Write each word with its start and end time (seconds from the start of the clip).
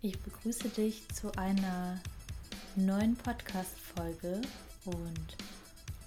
Ich 0.00 0.16
begrüße 0.20 0.68
dich 0.68 1.08
zu 1.08 1.36
einer 1.36 1.98
neuen 2.76 3.16
Podcast-Folge 3.16 4.42
und 4.84 5.36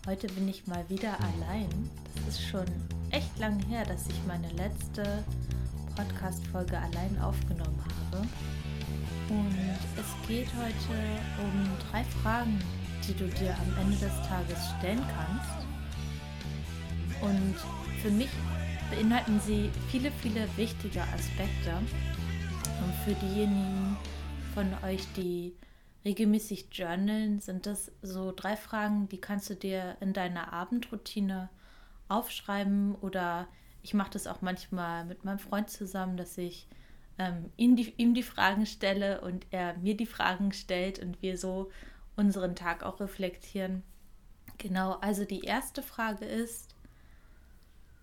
heute 0.07 0.27
bin 0.27 0.47
ich 0.47 0.65
mal 0.65 0.87
wieder 0.87 1.19
allein. 1.19 1.67
Das 2.15 2.35
ist 2.35 2.47
schon 2.47 2.65
echt 3.09 3.37
lang 3.37 3.59
her, 3.65 3.83
dass 3.83 4.07
ich 4.07 4.15
meine 4.25 4.49
letzte 4.53 5.25
Podcast-Folge 5.97 6.77
allein 6.77 7.19
aufgenommen 7.19 7.83
habe. 7.83 8.25
Und 9.27 9.57
es 9.97 10.27
geht 10.27 10.47
heute 10.55 11.43
um 11.43 11.67
drei 11.89 12.05
Fragen, 12.23 12.61
die 13.05 13.13
du 13.13 13.27
dir 13.27 13.53
am 13.57 13.77
Ende 13.77 13.97
des 13.97 14.15
Tages 14.25 14.57
stellen 14.77 15.03
kannst. 15.17 15.67
Und 17.21 17.55
für 18.01 18.11
mich 18.11 18.29
beinhalten 18.89 19.41
sie 19.45 19.69
viele, 19.89 20.13
viele 20.21 20.47
wichtige 20.55 21.01
Aspekte. 21.01 21.73
Und 22.81 22.93
für 23.05 23.13
diejenigen 23.25 23.97
von 24.53 24.73
euch, 24.83 25.05
die 25.15 25.55
regelmäßig 26.03 26.67
journalen, 26.71 27.39
sind 27.39 27.65
das 27.65 27.91
so 28.01 28.31
drei 28.35 28.55
Fragen, 28.55 29.07
die 29.09 29.21
kannst 29.21 29.49
du 29.49 29.55
dir 29.55 29.97
in 29.99 30.13
deiner 30.13 30.51
Abendroutine 30.51 31.49
aufschreiben 32.07 32.95
oder 32.95 33.47
ich 33.83 33.93
mache 33.93 34.11
das 34.11 34.27
auch 34.27 34.41
manchmal 34.41 35.05
mit 35.05 35.23
meinem 35.25 35.39
Freund 35.39 35.69
zusammen, 35.69 36.17
dass 36.17 36.37
ich 36.37 36.67
ähm, 37.17 37.51
ihm, 37.57 37.75
die, 37.75 37.93
ihm 37.97 38.13
die 38.13 38.23
Fragen 38.23 38.65
stelle 38.65 39.21
und 39.21 39.45
er 39.51 39.77
mir 39.77 39.95
die 39.95 40.05
Fragen 40.05 40.51
stellt 40.51 40.99
und 40.99 41.21
wir 41.21 41.37
so 41.37 41.71
unseren 42.15 42.55
Tag 42.55 42.83
auch 42.83 42.99
reflektieren. 42.99 43.83
Genau, 44.57 44.93
also 45.01 45.25
die 45.25 45.41
erste 45.41 45.81
Frage 45.81 46.25
ist, 46.25 46.75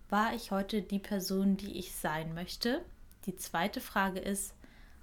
war 0.09 0.33
ich 0.33 0.51
heute 0.51 0.81
die 0.81 0.99
Person, 0.99 1.55
die 1.55 1.77
ich 1.77 1.93
sein 1.95 2.33
möchte? 2.33 2.83
Die 3.25 3.35
zweite 3.35 3.79
Frage 3.79 4.19
ist, 4.19 4.53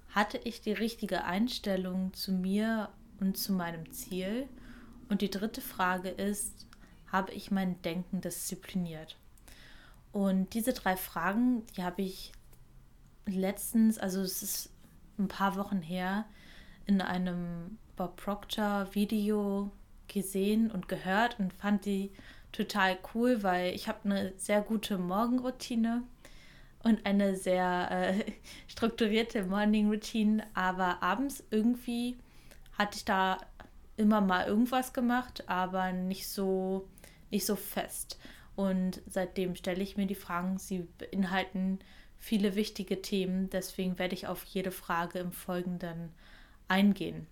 hatte 0.09 0.39
ich 0.43 0.61
die 0.61 0.73
richtige 0.73 1.23
Einstellung 1.23 2.13
zu 2.13 2.31
mir 2.31 2.89
und 3.19 3.37
zu 3.37 3.53
meinem 3.53 3.91
Ziel? 3.91 4.47
Und 5.09 5.21
die 5.21 5.29
dritte 5.29 5.61
Frage 5.61 6.09
ist, 6.09 6.67
habe 7.11 7.31
ich 7.31 7.51
mein 7.51 7.81
Denken 7.81 8.21
diszipliniert? 8.21 9.17
Und 10.11 10.53
diese 10.53 10.73
drei 10.73 10.97
Fragen, 10.97 11.65
die 11.75 11.83
habe 11.83 12.01
ich 12.01 12.31
letztens, 13.25 13.97
also 13.97 14.21
es 14.21 14.41
ist 14.41 14.69
ein 15.17 15.27
paar 15.27 15.55
Wochen 15.55 15.81
her, 15.81 16.25
in 16.85 17.01
einem 17.01 17.77
Bob 17.95 18.15
Proctor 18.17 18.87
Video 18.93 19.71
gesehen 20.07 20.71
und 20.71 20.87
gehört 20.87 21.39
und 21.39 21.53
fand 21.53 21.85
die 21.85 22.11
total 22.51 22.97
cool, 23.13 23.43
weil 23.43 23.75
ich 23.75 23.87
habe 23.87 23.99
eine 24.05 24.33
sehr 24.37 24.61
gute 24.61 24.97
Morgenroutine 24.97 26.03
und 26.87 27.05
eine 27.05 27.35
sehr 27.35 27.89
äh, 27.91 28.31
strukturierte 28.67 29.43
Morning 29.43 29.89
Routine, 29.89 30.45
aber 30.53 31.03
abends 31.03 31.43
irgendwie 31.51 32.17
hatte 32.77 32.97
ich 32.97 33.05
da 33.05 33.39
immer 33.97 34.21
mal 34.21 34.47
irgendwas 34.47 34.93
gemacht, 34.93 35.43
aber 35.47 35.91
nicht 35.91 36.29
so 36.29 36.87
nicht 37.29 37.45
so 37.45 37.55
fest. 37.57 38.17
Und 38.55 39.01
seitdem 39.05 39.55
stelle 39.55 39.83
ich 39.83 39.97
mir 39.97 40.07
die 40.07 40.15
Fragen, 40.15 40.57
sie 40.57 40.87
beinhalten 40.97 41.79
viele 42.17 42.55
wichtige 42.55 43.01
Themen, 43.01 43.49
deswegen 43.49 43.99
werde 43.99 44.15
ich 44.15 44.27
auf 44.27 44.43
jede 44.45 44.71
Frage 44.71 45.19
im 45.19 45.31
Folgenden 45.31 46.13
eingehen. 46.69 47.27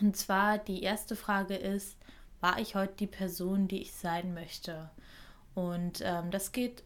Und 0.00 0.16
zwar 0.16 0.58
die 0.58 0.82
erste 0.82 1.16
Frage 1.16 1.56
ist, 1.56 1.96
war 2.40 2.60
ich 2.60 2.76
heute 2.76 2.94
die 3.00 3.06
Person, 3.06 3.66
die 3.66 3.82
ich 3.82 3.92
sein 3.94 4.32
möchte? 4.32 4.90
Und 5.54 6.02
ähm, 6.04 6.30
das 6.30 6.52
geht 6.52 6.84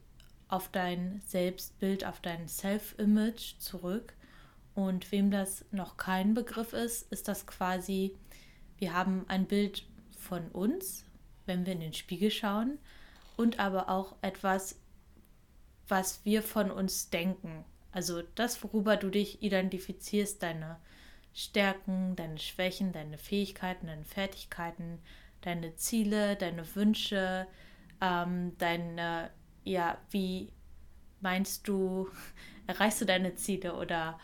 auf 0.50 0.68
dein 0.68 1.20
Selbstbild, 1.26 2.04
auf 2.04 2.20
dein 2.20 2.48
Self-Image 2.48 3.58
zurück. 3.58 4.14
Und 4.74 5.10
wem 5.12 5.30
das 5.30 5.64
noch 5.72 5.96
kein 5.96 6.34
Begriff 6.34 6.72
ist, 6.72 7.10
ist 7.12 7.28
das 7.28 7.46
quasi, 7.46 8.16
wir 8.78 8.94
haben 8.94 9.24
ein 9.28 9.46
Bild 9.46 9.84
von 10.18 10.48
uns, 10.48 11.04
wenn 11.46 11.66
wir 11.66 11.72
in 11.72 11.80
den 11.80 11.94
Spiegel 11.94 12.30
schauen, 12.30 12.78
und 13.36 13.58
aber 13.58 13.88
auch 13.88 14.16
etwas, 14.22 14.78
was 15.88 16.24
wir 16.24 16.42
von 16.42 16.70
uns 16.70 17.10
denken. 17.10 17.64
Also 17.92 18.22
das, 18.34 18.62
worüber 18.62 18.96
du 18.96 19.10
dich 19.10 19.42
identifizierst, 19.42 20.42
deine 20.42 20.78
Stärken, 21.32 22.16
deine 22.16 22.38
Schwächen, 22.38 22.92
deine 22.92 23.18
Fähigkeiten, 23.18 23.86
deine 23.86 24.04
Fertigkeiten, 24.04 24.98
deine 25.40 25.74
Ziele, 25.76 26.36
deine 26.36 26.74
Wünsche, 26.76 27.46
ähm, 28.00 28.56
deine, 28.58 29.30
ja, 29.64 29.98
wie 30.10 30.52
meinst 31.20 31.68
du, 31.68 32.08
erreichst 32.66 33.00
du 33.00 33.04
deine 33.04 33.34
Ziele 33.34 33.74
oder 33.74 34.18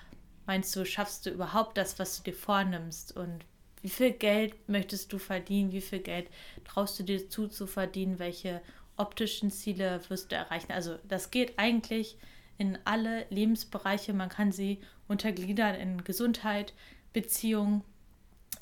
meinst 0.46 0.74
du, 0.76 0.84
schaffst 0.84 1.26
du 1.26 1.30
überhaupt 1.30 1.76
das, 1.76 1.98
was 1.98 2.16
du 2.18 2.30
dir 2.30 2.36
vornimmst 2.36 3.16
und 3.16 3.44
wie 3.82 3.88
viel 3.88 4.12
Geld 4.12 4.68
möchtest 4.68 5.12
du 5.12 5.18
verdienen, 5.18 5.72
wie 5.72 5.80
viel 5.80 6.00
Geld 6.00 6.28
traust 6.64 6.98
du 6.98 7.04
dir 7.04 7.28
zu 7.28 7.46
zu 7.48 7.66
verdienen, 7.66 8.18
welche 8.18 8.62
optischen 8.96 9.50
Ziele 9.50 10.00
wirst 10.08 10.32
du 10.32 10.36
erreichen. 10.36 10.72
Also 10.72 10.98
das 11.06 11.30
geht 11.30 11.58
eigentlich 11.58 12.16
in 12.58 12.78
alle 12.84 13.26
Lebensbereiche. 13.30 14.12
Man 14.12 14.28
kann 14.28 14.50
sie 14.50 14.80
untergliedern 15.08 15.74
in 15.74 16.04
Gesundheit, 16.04 16.72
Beziehung, 17.12 17.84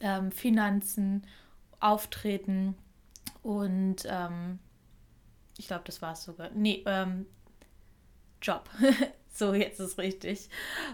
ähm, 0.01 0.33
Finanzen 0.33 1.27
Auftreten 1.81 2.77
und 3.43 4.07
ähm, 4.07 4.59
ich 5.57 5.67
glaube, 5.67 5.85
das 5.87 6.03
war 6.03 6.13
es 6.13 6.25
sogar. 6.25 6.51
Nee, 6.51 6.83
ähm, 6.87 7.27
Job. 8.41 8.69
so, 9.29 9.55
jetzt 9.55 9.81
ist 9.81 9.99
richtig. 9.99 10.49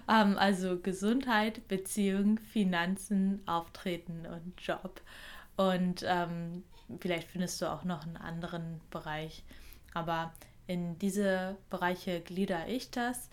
Ähm, 0.08 0.36
also 0.38 0.78
Gesundheit, 0.78 1.66
Beziehung, 1.68 2.38
Finanzen, 2.38 3.42
Auftreten 3.46 4.26
und 4.26 4.60
Job. 4.60 5.00
Und 5.56 6.04
ähm, 6.06 6.64
vielleicht 7.00 7.28
findest 7.28 7.60
du 7.60 7.70
auch 7.70 7.84
noch 7.84 8.06
einen 8.06 8.16
anderen 8.16 8.80
Bereich. 8.90 9.44
Aber 9.94 10.32
in 10.66 10.98
diese 10.98 11.56
Bereiche 11.68 12.20
glieder 12.20 12.68
ich 12.68 12.90
das. 12.90 13.28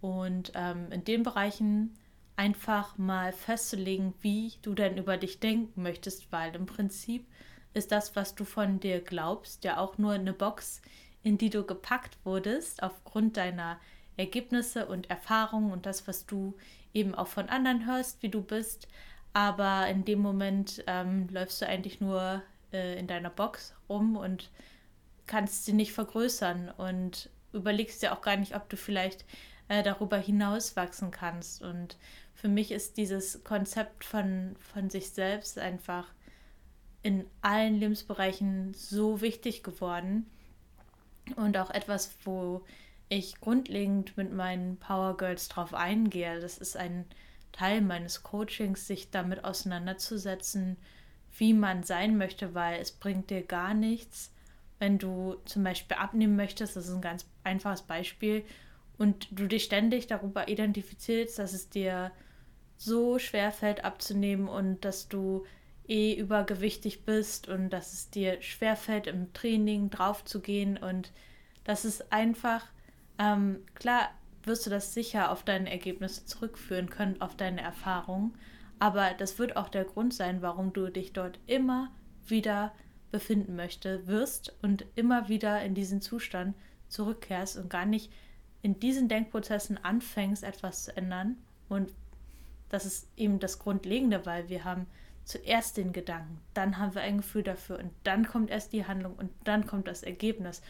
Und 0.00 0.52
ähm, 0.54 0.90
in 0.90 1.04
den 1.04 1.22
Bereichen 1.22 1.94
einfach 2.36 2.98
mal 2.98 3.32
festzulegen, 3.32 4.14
wie 4.20 4.52
du 4.62 4.74
denn 4.74 4.98
über 4.98 5.16
dich 5.16 5.40
denken 5.40 5.82
möchtest, 5.82 6.32
weil 6.32 6.54
im 6.54 6.66
Prinzip 6.66 7.26
ist 7.74 7.92
das, 7.92 8.16
was 8.16 8.34
du 8.34 8.44
von 8.44 8.80
dir 8.80 9.00
glaubst, 9.00 9.64
ja 9.64 9.78
auch 9.78 9.98
nur 9.98 10.12
eine 10.12 10.32
Box, 10.32 10.82
in 11.22 11.38
die 11.38 11.50
du 11.50 11.64
gepackt 11.64 12.16
wurdest 12.24 12.82
aufgrund 12.82 13.36
deiner 13.36 13.78
Ergebnisse 14.16 14.86
und 14.86 15.08
Erfahrungen 15.10 15.72
und 15.72 15.86
das, 15.86 16.06
was 16.06 16.26
du 16.26 16.54
eben 16.92 17.14
auch 17.14 17.28
von 17.28 17.48
anderen 17.48 17.86
hörst, 17.86 18.22
wie 18.22 18.28
du 18.28 18.42
bist. 18.42 18.88
Aber 19.32 19.86
in 19.88 20.04
dem 20.04 20.20
Moment 20.20 20.84
ähm, 20.86 21.28
läufst 21.30 21.62
du 21.62 21.66
eigentlich 21.66 22.00
nur 22.00 22.42
äh, 22.72 22.98
in 22.98 23.06
deiner 23.06 23.30
Box 23.30 23.74
rum 23.88 24.16
und 24.16 24.50
kannst 25.26 25.64
sie 25.64 25.72
nicht 25.72 25.92
vergrößern 25.92 26.70
und 26.76 27.30
überlegst 27.52 28.02
dir 28.02 28.12
auch 28.12 28.20
gar 28.20 28.36
nicht, 28.36 28.54
ob 28.54 28.68
du 28.68 28.76
vielleicht 28.76 29.24
äh, 29.68 29.82
darüber 29.82 30.18
hinaus 30.18 30.76
wachsen 30.76 31.10
kannst. 31.10 31.62
Und 31.62 31.96
für 32.34 32.48
mich 32.48 32.72
ist 32.72 32.96
dieses 32.96 33.42
Konzept 33.44 34.04
von, 34.04 34.56
von 34.58 34.90
sich 34.90 35.10
selbst 35.10 35.58
einfach 35.58 36.08
in 37.02 37.24
allen 37.40 37.78
Lebensbereichen 37.78 38.74
so 38.74 39.20
wichtig 39.20 39.62
geworden 39.62 40.26
und 41.36 41.56
auch 41.56 41.70
etwas, 41.70 42.14
wo 42.24 42.64
ich 43.08 43.40
grundlegend 43.40 44.16
mit 44.16 44.32
meinen 44.32 44.76
Power 44.76 45.16
Girls 45.16 45.48
drauf 45.48 45.74
eingehe. 45.74 46.40
Das 46.40 46.58
ist 46.58 46.76
ein 46.76 47.04
Teil 47.52 47.82
meines 47.82 48.22
Coachings, 48.22 48.86
sich 48.86 49.10
damit 49.10 49.44
auseinanderzusetzen, 49.44 50.76
wie 51.36 51.52
man 51.54 51.82
sein 51.82 52.16
möchte, 52.16 52.54
weil 52.54 52.80
es 52.80 52.92
bringt 52.92 53.30
dir 53.30 53.42
gar 53.42 53.74
nichts, 53.74 54.32
wenn 54.78 54.98
du 54.98 55.36
zum 55.44 55.64
Beispiel 55.64 55.96
abnehmen 55.96 56.36
möchtest. 56.36 56.76
Das 56.76 56.86
ist 56.86 56.94
ein 56.94 57.02
ganz 57.02 57.26
einfaches 57.44 57.82
Beispiel 57.82 58.44
und 58.98 59.28
du 59.30 59.46
dich 59.46 59.64
ständig 59.64 60.06
darüber 60.06 60.48
identifizierst, 60.48 61.38
dass 61.38 61.52
es 61.52 61.68
dir 61.68 62.12
so 62.76 63.18
schwer 63.18 63.52
fällt 63.52 63.84
abzunehmen 63.84 64.48
und 64.48 64.84
dass 64.84 65.08
du 65.08 65.44
eh 65.88 66.14
übergewichtig 66.14 67.04
bist 67.04 67.48
und 67.48 67.70
dass 67.70 67.92
es 67.92 68.10
dir 68.10 68.40
schwer 68.42 68.76
fällt 68.76 69.06
im 69.06 69.32
Training 69.32 69.90
drauf 69.90 70.24
zu 70.24 70.40
gehen 70.40 70.76
und 70.76 71.12
das 71.64 71.84
ist 71.84 72.12
einfach 72.12 72.64
ähm, 73.18 73.58
klar 73.74 74.10
wirst 74.44 74.66
du 74.66 74.70
das 74.70 74.94
sicher 74.94 75.30
auf 75.30 75.44
deine 75.44 75.70
Ergebnisse 75.70 76.24
zurückführen 76.24 76.90
können, 76.90 77.20
auf 77.20 77.36
deine 77.36 77.60
Erfahrungen, 77.60 78.34
aber 78.78 79.14
das 79.16 79.38
wird 79.38 79.56
auch 79.56 79.68
der 79.68 79.84
Grund 79.84 80.12
sein, 80.12 80.42
warum 80.42 80.72
du 80.72 80.90
dich 80.90 81.12
dort 81.12 81.38
immer 81.46 81.92
wieder 82.26 82.72
befinden 83.12 83.54
möchte, 83.54 84.06
wirst 84.08 84.56
und 84.62 84.84
immer 84.96 85.28
wieder 85.28 85.62
in 85.62 85.74
diesen 85.74 86.00
Zustand 86.00 86.56
zurückkehrst 86.88 87.56
und 87.58 87.70
gar 87.70 87.86
nicht 87.86 88.10
in 88.62 88.80
diesen 88.80 89.08
Denkprozessen 89.08 89.78
anfängst, 89.84 90.42
etwas 90.42 90.84
zu 90.84 90.96
ändern. 90.96 91.36
Und 91.68 91.92
das 92.70 92.86
ist 92.86 93.08
eben 93.16 93.38
das 93.38 93.58
Grundlegende, 93.58 94.24
weil 94.24 94.48
wir 94.48 94.64
haben 94.64 94.86
zuerst 95.24 95.76
den 95.76 95.92
Gedanken, 95.92 96.40
dann 96.54 96.78
haben 96.78 96.94
wir 96.94 97.02
ein 97.02 97.18
Gefühl 97.18 97.42
dafür 97.42 97.78
und 97.78 97.92
dann 98.04 98.26
kommt 98.26 98.50
erst 98.50 98.72
die 98.72 98.86
Handlung 98.86 99.14
und 99.14 99.30
dann 99.44 99.66
kommt 99.66 99.88
das 99.88 100.02
Ergebnis. 100.02 100.62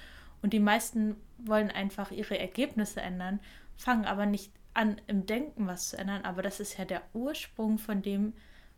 Und 0.43 0.53
die 0.53 0.61
meisten 0.61 1.17
wollen 1.39 1.71
einfach 1.71 2.11
ihre 2.11 2.39
Ergebnisse 2.39 3.01
ändern, 3.01 3.41
fangen 3.77 4.05
aber 4.05 4.27
nicht 4.27 4.53
an 4.75 5.01
im 5.07 5.27
Denken 5.27 5.67
was 5.67 5.91
zu 5.91 5.99
ändern, 5.99 6.25
aber 6.25 6.43
das 6.43 6.61
ist 6.61 6.79
ja 6.79 6.85
der 6.85 7.03
Ursprung 7.13 7.79
von 7.79 8.03
dem, 8.03 8.33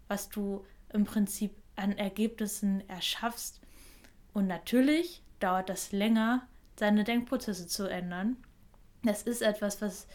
was 0.09 0.29
du 0.29 0.65
im 0.93 1.05
Prinzip 1.05 1.53
an 1.77 1.93
Ergebnissen 1.93 2.89
erschaffst. 2.89 3.61
Und 4.33 4.47
natürlich 4.47 5.23
dauert 5.41 5.69
das 5.69 5.93
länger, 5.93 6.47
seine 6.77 7.05
Denkprozesse 7.05 7.67
zu 7.67 7.89
ändern. 7.89 8.37
Das 9.03 9.23
ist 9.23 9.43
etwas, 9.43 9.81
was 9.81 10.07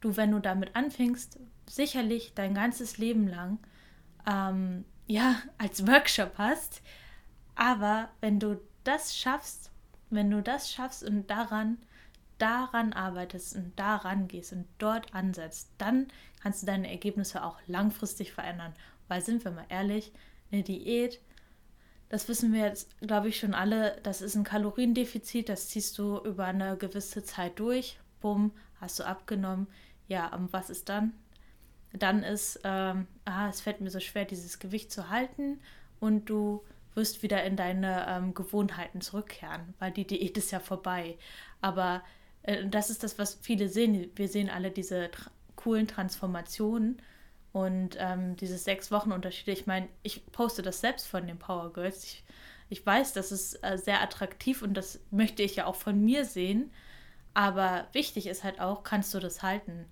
du, 0.00 0.16
wenn 0.16 0.30
du 0.30 0.38
damit 0.38 0.74
anfängst, 0.76 1.38
sicherlich 1.68 2.34
dein 2.34 2.54
ganzes 2.54 2.98
Leben 2.98 3.28
lang 3.28 3.58
ähm, 4.26 4.84
ja 5.06 5.36
als 5.58 5.86
Workshop 5.86 6.32
hast. 6.38 6.82
Aber 7.54 8.08
wenn 8.20 8.40
du 8.40 8.60
das 8.84 9.16
schaffst, 9.16 9.70
wenn 10.10 10.30
du 10.30 10.42
das 10.42 10.70
schaffst 10.70 11.02
und 11.02 11.30
daran 11.30 11.78
daran 12.42 12.92
arbeitest 12.92 13.54
und 13.54 13.78
daran 13.78 14.26
gehst 14.26 14.52
und 14.52 14.66
dort 14.78 15.14
ansetzt, 15.14 15.70
dann 15.78 16.08
kannst 16.42 16.62
du 16.62 16.66
deine 16.66 16.90
Ergebnisse 16.90 17.44
auch 17.44 17.56
langfristig 17.68 18.32
verändern. 18.32 18.74
Weil 19.06 19.22
sind 19.22 19.44
wir 19.44 19.52
mal 19.52 19.66
ehrlich, 19.68 20.12
eine 20.50 20.64
Diät, 20.64 21.20
das 22.08 22.26
wissen 22.28 22.52
wir 22.52 22.64
jetzt, 22.64 22.98
glaube 23.00 23.28
ich, 23.28 23.38
schon 23.38 23.54
alle, 23.54 23.98
das 24.02 24.20
ist 24.20 24.34
ein 24.34 24.42
Kaloriendefizit, 24.42 25.48
das 25.48 25.68
ziehst 25.68 25.96
du 25.98 26.18
über 26.18 26.46
eine 26.46 26.76
gewisse 26.76 27.22
Zeit 27.22 27.60
durch. 27.60 27.98
Bumm, 28.20 28.50
hast 28.80 28.98
du 28.98 29.04
abgenommen. 29.04 29.68
Ja, 30.08 30.34
und 30.34 30.52
was 30.52 30.68
ist 30.68 30.88
dann? 30.88 31.12
Dann 31.92 32.22
ist, 32.22 32.60
ähm, 32.64 33.06
ah, 33.24 33.48
es 33.48 33.60
fällt 33.60 33.80
mir 33.80 33.90
so 33.90 34.00
schwer, 34.00 34.24
dieses 34.24 34.58
Gewicht 34.58 34.90
zu 34.90 35.10
halten 35.10 35.60
und 36.00 36.30
du 36.30 36.64
wirst 36.94 37.22
wieder 37.22 37.42
in 37.44 37.56
deine 37.56 38.06
ähm, 38.08 38.34
Gewohnheiten 38.34 39.00
zurückkehren, 39.00 39.74
weil 39.78 39.92
die 39.92 40.06
Diät 40.06 40.36
ist 40.36 40.50
ja 40.50 40.60
vorbei. 40.60 41.16
Aber 41.60 42.02
äh, 42.42 42.66
das 42.66 42.90
ist 42.90 43.02
das, 43.02 43.18
was 43.18 43.38
viele 43.42 43.68
sehen. 43.68 44.10
Wir 44.14 44.28
sehen 44.28 44.50
alle 44.50 44.70
diese 44.70 45.10
tra 45.10 45.30
coolen 45.54 45.86
Transformationen 45.86 47.00
und 47.52 47.96
ähm, 48.00 48.36
diese 48.36 48.58
sechs 48.58 48.90
Wochen 48.90 49.12
Unterschiede. 49.12 49.52
Ich 49.52 49.66
meine, 49.66 49.88
ich 50.02 50.26
poste 50.32 50.62
das 50.62 50.80
selbst 50.80 51.06
von 51.06 51.26
den 51.26 51.38
Power 51.38 51.72
Girls. 51.72 52.02
Ich, 52.04 52.24
ich 52.68 52.84
weiß, 52.84 53.12
das 53.12 53.30
ist 53.30 53.62
äh, 53.62 53.78
sehr 53.78 54.02
attraktiv 54.02 54.62
und 54.62 54.74
das 54.74 55.00
möchte 55.10 55.42
ich 55.42 55.56
ja 55.56 55.66
auch 55.66 55.76
von 55.76 56.02
mir 56.02 56.24
sehen. 56.24 56.72
Aber 57.34 57.86
wichtig 57.92 58.26
ist 58.26 58.44
halt 58.44 58.60
auch, 58.60 58.82
kannst 58.82 59.14
du 59.14 59.20
das 59.20 59.42
halten? 59.42 59.86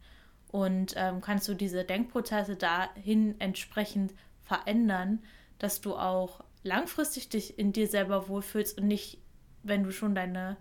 Und 0.50 0.94
ähm, 0.96 1.20
kannst 1.20 1.46
du 1.48 1.54
diese 1.54 1.84
Denkprozesse 1.84 2.56
dahin 2.56 3.40
entsprechend 3.40 4.14
verändern, 4.42 5.20
dass 5.58 5.80
du 5.80 5.94
auch 5.94 6.42
langfristig 6.62 7.28
dich 7.28 7.58
in 7.58 7.72
dir 7.72 7.86
selber 7.86 8.28
wohlfühlst 8.28 8.78
und 8.78 8.88
nicht, 8.88 9.18
wenn 9.62 9.84
du 9.84 9.92
schon 9.92 10.14
deine 10.14 10.56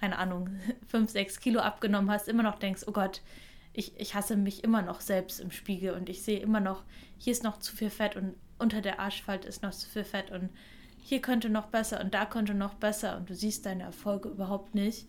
keine 0.00 0.18
Ahnung, 0.18 0.50
fünf, 0.86 1.10
sechs 1.10 1.40
Kilo 1.40 1.60
abgenommen 1.60 2.10
hast, 2.10 2.28
immer 2.28 2.42
noch 2.42 2.58
denkst, 2.58 2.84
oh 2.86 2.92
Gott, 2.92 3.22
ich, 3.72 3.98
ich 3.98 4.14
hasse 4.14 4.36
mich 4.36 4.64
immer 4.64 4.82
noch 4.82 5.00
selbst 5.00 5.40
im 5.40 5.50
Spiegel 5.50 5.94
und 5.94 6.08
ich 6.08 6.22
sehe 6.22 6.40
immer 6.40 6.60
noch, 6.60 6.82
hier 7.16 7.32
ist 7.32 7.44
noch 7.44 7.58
zu 7.58 7.76
viel 7.76 7.90
Fett 7.90 8.16
und 8.16 8.34
unter 8.58 8.80
der 8.80 8.98
Arschfalte 8.98 9.46
ist 9.46 9.62
noch 9.62 9.72
zu 9.72 9.88
viel 9.88 10.04
Fett 10.04 10.30
und 10.30 10.50
hier 11.00 11.20
könnte 11.20 11.48
noch 11.48 11.66
besser 11.66 12.00
und 12.00 12.12
da 12.12 12.26
könnte 12.26 12.54
noch 12.54 12.74
besser 12.74 13.16
und 13.16 13.30
du 13.30 13.34
siehst 13.34 13.66
deine 13.66 13.84
Erfolge 13.84 14.28
überhaupt 14.28 14.74
nicht. 14.74 15.06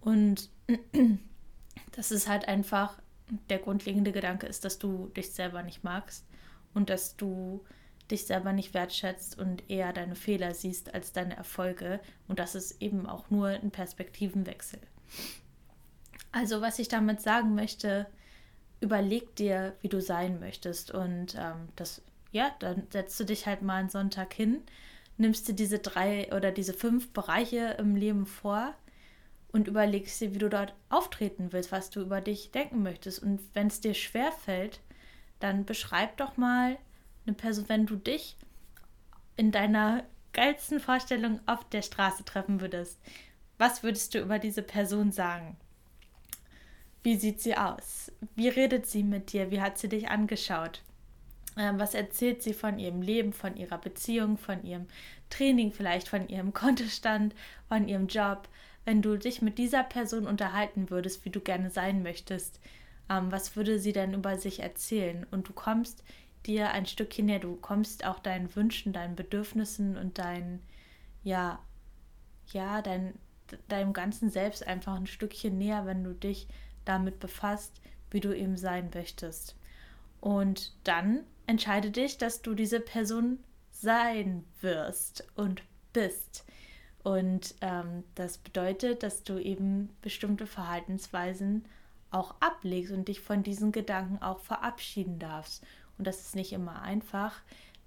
Und 0.00 0.48
das 1.92 2.10
ist 2.10 2.28
halt 2.28 2.48
einfach, 2.48 2.98
der 3.48 3.58
grundlegende 3.58 4.12
Gedanke 4.12 4.46
ist, 4.46 4.64
dass 4.64 4.78
du 4.78 5.08
dich 5.16 5.32
selber 5.32 5.62
nicht 5.62 5.84
magst 5.84 6.26
und 6.74 6.90
dass 6.90 7.16
du 7.16 7.64
dich 8.10 8.26
selber 8.26 8.52
nicht 8.52 8.74
wertschätzt 8.74 9.38
und 9.38 9.68
eher 9.68 9.92
deine 9.92 10.14
Fehler 10.14 10.54
siehst 10.54 10.94
als 10.94 11.12
deine 11.12 11.36
Erfolge. 11.36 12.00
Und 12.26 12.38
das 12.38 12.54
ist 12.54 12.80
eben 12.80 13.06
auch 13.06 13.30
nur 13.30 13.48
ein 13.48 13.70
Perspektivenwechsel. 13.70 14.80
Also 16.32 16.60
was 16.60 16.78
ich 16.78 16.88
damit 16.88 17.20
sagen 17.20 17.54
möchte, 17.54 18.06
überleg 18.80 19.34
dir, 19.36 19.74
wie 19.80 19.88
du 19.88 20.00
sein 20.00 20.40
möchtest. 20.40 20.90
Und 20.90 21.34
ähm, 21.34 21.68
das, 21.76 22.02
ja, 22.32 22.50
dann 22.60 22.86
setzt 22.90 23.18
du 23.20 23.24
dich 23.24 23.46
halt 23.46 23.62
mal 23.62 23.76
einen 23.76 23.90
Sonntag 23.90 24.32
hin, 24.32 24.62
nimmst 25.16 25.48
dir 25.48 25.54
diese 25.54 25.78
drei 25.78 26.32
oder 26.34 26.50
diese 26.50 26.72
fünf 26.72 27.12
Bereiche 27.12 27.76
im 27.78 27.96
Leben 27.96 28.26
vor 28.26 28.74
und 29.52 29.68
überlegst 29.68 30.20
dir, 30.20 30.34
wie 30.34 30.38
du 30.38 30.48
dort 30.48 30.74
auftreten 30.90 31.52
willst, 31.52 31.72
was 31.72 31.90
du 31.90 32.00
über 32.00 32.20
dich 32.20 32.50
denken 32.50 32.82
möchtest. 32.82 33.22
Und 33.22 33.40
wenn 33.54 33.68
es 33.68 33.80
dir 33.80 33.94
schwer 33.94 34.32
fällt, 34.32 34.80
dann 35.40 35.64
beschreib 35.64 36.16
doch 36.16 36.36
mal 36.36 36.78
eine 37.26 37.34
Person, 37.34 37.68
wenn 37.68 37.86
du 37.86 37.96
dich 37.96 38.36
in 39.36 39.50
deiner 39.52 40.04
geilsten 40.32 40.80
Vorstellung 40.80 41.40
auf 41.46 41.64
der 41.70 41.82
Straße 41.82 42.24
treffen 42.24 42.60
würdest, 42.60 42.98
was 43.56 43.82
würdest 43.82 44.14
du 44.14 44.20
über 44.20 44.38
diese 44.38 44.62
Person 44.62 45.10
sagen? 45.10 45.56
Wie 47.02 47.16
sieht 47.16 47.40
sie 47.40 47.56
aus? 47.56 48.12
Wie 48.34 48.48
redet 48.48 48.86
sie 48.86 49.02
mit 49.02 49.32
dir? 49.32 49.50
Wie 49.50 49.60
hat 49.60 49.78
sie 49.78 49.88
dich 49.88 50.08
angeschaut? 50.08 50.82
Ähm, 51.58 51.80
was 51.80 51.94
erzählt 51.94 52.42
sie 52.42 52.54
von 52.54 52.78
ihrem 52.78 53.02
Leben, 53.02 53.32
von 53.32 53.56
ihrer 53.56 53.78
Beziehung, 53.78 54.38
von 54.38 54.62
ihrem 54.62 54.86
Training, 55.28 55.72
vielleicht 55.72 56.08
von 56.08 56.28
ihrem 56.28 56.52
Kontostand, 56.54 57.34
von 57.68 57.88
ihrem 57.88 58.06
Job? 58.06 58.48
Wenn 58.84 59.02
du 59.02 59.18
dich 59.18 59.42
mit 59.42 59.58
dieser 59.58 59.82
Person 59.82 60.26
unterhalten 60.26 60.88
würdest, 60.88 61.24
wie 61.24 61.30
du 61.30 61.40
gerne 61.40 61.70
sein 61.70 62.02
möchtest, 62.02 62.60
ähm, 63.10 63.32
was 63.32 63.56
würde 63.56 63.78
sie 63.80 63.92
denn 63.92 64.14
über 64.14 64.38
sich 64.38 64.60
erzählen? 64.60 65.26
Und 65.30 65.48
du 65.48 65.52
kommst 65.52 66.04
dir 66.46 66.70
ein 66.70 66.86
Stückchen 66.86 67.26
näher. 67.26 67.40
Du 67.40 67.56
kommst 67.56 68.06
auch 68.06 68.20
deinen 68.20 68.54
Wünschen, 68.54 68.92
deinen 68.92 69.16
Bedürfnissen 69.16 69.96
und 69.96 70.18
dein, 70.18 70.60
ja, 71.24 71.58
ja, 72.52 72.82
dein, 72.82 73.14
deinem 73.68 73.92
ganzen 73.92 74.30
Selbst 74.30 74.66
einfach 74.66 74.94
ein 74.94 75.06
Stückchen 75.08 75.58
näher, 75.58 75.86
wenn 75.86 76.04
du 76.04 76.14
dich 76.14 76.46
damit 76.84 77.18
befasst, 77.18 77.80
wie 78.10 78.20
du 78.20 78.34
eben 78.34 78.56
sein 78.56 78.90
möchtest. 78.94 79.56
Und 80.20 80.72
dann 80.84 81.24
entscheide 81.48 81.90
dich, 81.90 82.18
dass 82.18 82.42
du 82.42 82.54
diese 82.54 82.78
Person 82.78 83.38
sein 83.72 84.44
wirst 84.60 85.26
und 85.34 85.62
bist. 85.92 86.44
Und 87.02 87.54
ähm, 87.62 88.04
das 88.14 88.38
bedeutet, 88.38 89.02
dass 89.02 89.24
du 89.24 89.38
eben 89.38 89.88
bestimmte 90.02 90.46
Verhaltensweisen 90.46 91.64
auch 92.10 92.34
ablegst 92.40 92.92
und 92.92 93.08
dich 93.08 93.20
von 93.20 93.42
diesen 93.42 93.72
Gedanken 93.72 94.22
auch 94.22 94.40
verabschieden 94.40 95.18
darfst. 95.18 95.64
Und 95.96 96.06
das 96.06 96.20
ist 96.20 96.36
nicht 96.36 96.52
immer 96.52 96.82
einfach, 96.82 97.40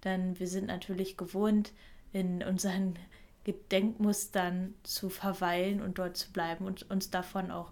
denn 0.04 0.40
wir 0.40 0.48
sind 0.48 0.68
natürlich 0.68 1.16
gewohnt, 1.16 1.72
in 2.14 2.44
unseren 2.44 2.96
Gedenkmustern 3.44 4.74
zu 4.84 5.10
verweilen 5.10 5.82
und 5.82 5.98
dort 5.98 6.18
zu 6.18 6.32
bleiben 6.32 6.66
und 6.66 6.90
uns 6.92 7.10
davon 7.10 7.50
auch 7.50 7.72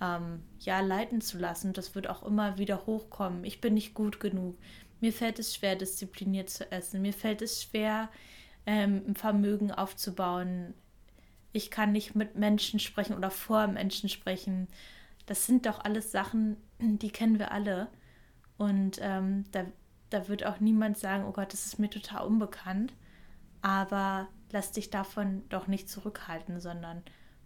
ähm, 0.00 0.42
ja 0.60 0.80
leiten 0.80 1.20
zu 1.20 1.38
lassen. 1.38 1.72
Das 1.72 1.94
wird 1.94 2.08
auch 2.08 2.22
immer 2.22 2.58
wieder 2.58 2.86
hochkommen. 2.86 3.44
Ich 3.44 3.60
bin 3.60 3.74
nicht 3.74 3.94
gut 3.94 4.20
genug. 4.20 4.56
Mir 5.00 5.12
fällt 5.12 5.38
es 5.38 5.54
schwer, 5.54 5.76
diszipliniert 5.76 6.50
zu 6.50 6.70
essen. 6.72 7.02
Mir 7.02 7.12
fällt 7.12 7.42
es 7.42 7.62
schwer, 7.62 8.08
ähm, 8.64 9.14
Vermögen 9.14 9.70
aufzubauen. 9.70 10.74
Ich 11.52 11.70
kann 11.70 11.92
nicht 11.92 12.14
mit 12.14 12.36
Menschen 12.36 12.80
sprechen 12.80 13.14
oder 13.16 13.30
vor 13.30 13.66
Menschen 13.66 14.08
sprechen. 14.08 14.68
Das 15.26 15.46
sind 15.46 15.66
doch 15.66 15.84
alles 15.84 16.12
Sachen, 16.12 16.56
die 16.78 17.10
kennen 17.10 17.38
wir 17.38 17.52
alle. 17.52 17.88
Und 18.58 18.98
ähm, 19.00 19.44
da, 19.52 19.64
da 20.10 20.28
wird 20.28 20.44
auch 20.44 20.60
niemand 20.60 20.98
sagen, 20.98 21.24
oh 21.26 21.32
Gott, 21.32 21.52
das 21.52 21.66
ist 21.66 21.78
mir 21.78 21.90
total 21.90 22.26
unbekannt. 22.26 22.92
Aber 23.62 24.28
lass 24.52 24.72
dich 24.72 24.90
davon 24.90 25.42
doch 25.48 25.66
nicht 25.66 25.88
zurückhalten, 25.88 26.60
sondern 26.60 27.02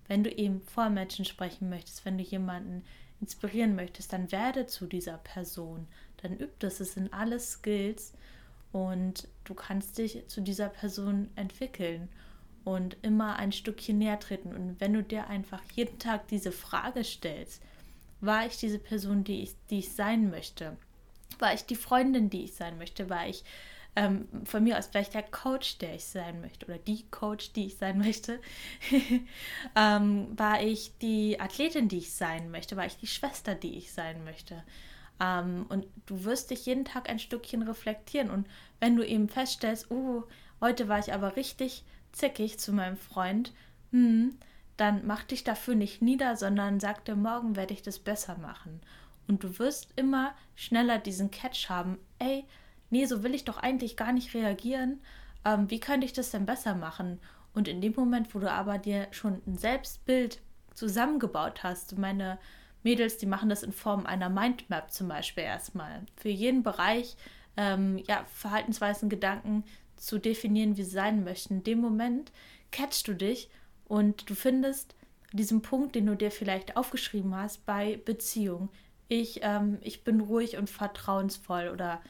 wenn 0.07 0.25
du 0.25 0.31
eben 0.31 0.61
vor 0.61 0.91
Menschen 0.91 1.25
sprechen 1.25 1.69
möchtest, 1.69 2.05
wenn 2.05 2.19
du 2.19 2.25
jemanden 2.25 2.85
inspirieren 3.21 3.77
möchtest, 3.77 4.13
dann 4.13 4.33
werde 4.33 4.67
zu 4.67 4.87
dieser 4.87 5.19
Person. 5.19 5.87
Dann 6.23 6.39
üb 6.39 6.59
das. 6.61 6.81
Es 6.81 6.95
sind 6.95 7.12
alles 7.12 7.53
Skills 7.53 8.12
und 8.73 9.29
du 9.45 9.55
kannst 9.55 9.99
dich 9.99 10.27
zu 10.29 10.41
dieser 10.41 10.69
Person 10.69 11.31
entwickeln 11.35 12.09
und 12.65 12.97
immer 13.03 13.37
ein 13.37 13.53
Stückchen 13.53 13.99
näher 13.99 14.21
treten. 14.21 14.55
Und 14.55 14.81
wenn 14.81 14.93
du 14.93 15.03
dir 15.03 15.27
einfach 15.29 15.62
jeden 15.75 15.99
Tag 15.99 16.29
diese 16.29 16.53
Frage 16.53 17.05
stellst, 17.05 17.62
war 18.21 18.47
ich 18.47 18.59
diese 18.59 18.79
Person, 18.79 19.25
die 19.25 19.43
ich, 19.43 19.55
die 19.71 19.79
ich 19.79 19.93
sein 19.93 20.31
möchte? 20.31 20.77
War 21.39 21.55
ich 21.55 21.65
die 21.65 21.77
Freundin, 21.77 22.29
die 22.29 22.45
ich 22.45 22.55
sein 22.55 22.77
möchte? 22.77 23.09
War 23.09 23.27
ich 23.27 23.45
ähm, 23.97 24.29
von 24.45 24.62
mir 24.62 24.79
aus 24.79 24.87
vielleicht 24.87 25.15
der 25.15 25.23
Coach, 25.23 25.79
der 25.79 25.95
ich 25.95 26.05
sein 26.05 26.41
möchte 26.41 26.67
oder 26.67 26.79
die 26.79 27.05
Coach, 27.11 27.53
die 27.53 27.67
ich 27.67 27.77
sein 27.77 27.99
möchte? 27.99 28.41
ähm, 29.77 30.39
war 30.39 30.62
ich 30.62 30.93
die 31.00 31.41
Athletin, 31.41 31.89
die 31.89 31.99
ich 31.99 32.12
sein 32.12 32.50
möchte? 32.50 32.77
War 32.77 32.87
ich 32.87 32.99
die 32.99 33.07
Schwester, 33.07 33.55
die 33.55 33.79
ich 33.79 33.93
sein 33.93 34.23
möchte? 34.25 34.62
Ähm, 35.21 35.67
und 35.69 35.87
du 36.07 36.25
wirst 36.25 36.50
dich 36.50 36.67
jeden 36.67 36.85
Tag 36.85 37.09
ein 37.09 37.19
Stückchen 37.19 37.62
reflektieren. 37.62 38.31
Und 38.31 38.49
wenn 38.81 38.97
du 38.97 39.07
eben 39.07 39.29
feststellst, 39.29 39.91
oh, 39.91 40.25
heute 40.61 40.89
war 40.89 40.99
ich 40.99 41.12
aber 41.12 41.37
richtig 41.37 41.85
zickig 42.12 42.59
zu 42.59 42.73
meinem 42.73 42.97
Freund, 42.97 43.53
hm, 43.93 44.37
dann 44.77 45.07
mach 45.07 45.23
dich 45.25 45.45
dafür 45.45 45.75
nicht 45.75 46.00
nieder, 46.00 46.37
sondern 46.37 46.81
sag 46.81 47.05
dir, 47.05 47.15
morgen 47.15 47.55
werde 47.55 47.75
ich 47.75 47.83
das 47.83 47.99
besser 47.99 48.39
machen. 48.39 48.81
Und 49.29 49.45
du 49.45 49.59
wirst 49.59 49.89
immer 49.97 50.35
schneller 50.57 50.99
diesen 50.99 51.31
Catch 51.31 51.69
haben, 51.69 51.99
ey, 52.19 52.45
nee, 52.89 53.05
so 53.05 53.23
will 53.23 53.35
ich 53.35 53.45
doch 53.45 53.59
eigentlich 53.59 53.97
gar 53.97 54.12
nicht 54.12 54.35
reagieren. 54.35 55.00
Ähm, 55.45 55.71
wie 55.71 55.81
könnte 55.81 56.07
ich 56.07 56.12
das 56.12 56.31
denn 56.31 56.47
besser 56.47 56.75
machen? 56.75 57.21
Und 57.53 57.69
in 57.69 57.81
dem 57.81 57.95
Moment, 57.95 58.35
wo 58.35 58.39
du 58.39 58.50
aber 58.50 58.79
dir 58.79 59.07
schon 59.11 59.43
ein 59.47 59.59
Selbstbild 59.59 60.41
zusammengebaut 60.75 61.62
hast, 61.62 61.99
meine, 61.99 62.39
Mädels, 62.83 63.19
die 63.19 63.27
machen 63.27 63.49
das 63.49 63.63
in 63.63 63.73
Form 63.73 64.07
einer 64.07 64.29
Mindmap 64.29 64.91
zum 64.91 65.09
Beispiel 65.09 65.45
erstmal. 65.45 66.03
Für 66.17 66.31
jeden 66.31 66.63
Bereich 66.63 67.17
ähm, 67.57 67.99
ja, 68.07 68.25
Verhaltensweisen, 68.33 69.09
Gedanken 69.09 69.65
zu 69.97 70.19
definieren, 70.19 70.77
wie 70.77 70.85
sie 70.85 70.91
sein 70.91 71.25
möchten. 71.25 71.55
In 71.55 71.65
dem 71.65 71.81
Moment 71.81 72.33
catchst 72.71 73.07
du 73.07 73.15
dich 73.15 73.51
und 73.87 74.31
du 74.31 74.35
findest 74.35 74.95
diesen 75.33 75.63
Punkt, 75.63 75.95
den 75.95 76.07
du 76.07 76.17
dir 76.17 76.31
vielleicht 76.31 76.77
aufgeschrieben 76.77 77.35
hast, 77.37 77.67
bei 77.67 78.01
Beziehung. 78.05 78.71
Ich, 79.09 79.41
ähm, 79.43 79.79
ich 79.83 80.05
bin 80.05 80.21
ruhig 80.21 80.57
und 80.57 80.71
vertrauensvoll 80.71 81.69
oder 81.69 82.01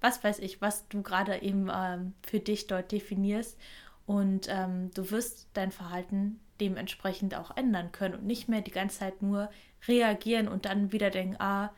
was 0.00 0.22
weiß 0.22 0.38
ich, 0.38 0.60
was 0.60 0.86
du 0.88 1.02
gerade 1.02 1.42
eben 1.42 1.70
ähm, 1.72 2.12
für 2.22 2.40
dich 2.40 2.66
dort 2.66 2.92
definierst. 2.92 3.58
Und 4.06 4.46
ähm, 4.48 4.90
du 4.94 5.10
wirst 5.10 5.48
dein 5.54 5.72
Verhalten 5.72 6.38
dementsprechend 6.60 7.34
auch 7.34 7.56
ändern 7.56 7.92
können 7.92 8.14
und 8.14 8.26
nicht 8.26 8.48
mehr 8.48 8.60
die 8.60 8.70
ganze 8.70 8.98
Zeit 8.98 9.22
nur 9.22 9.50
reagieren 9.86 10.48
und 10.48 10.64
dann 10.64 10.92
wieder 10.92 11.10
denken, 11.10 11.36
ah, 11.40 11.72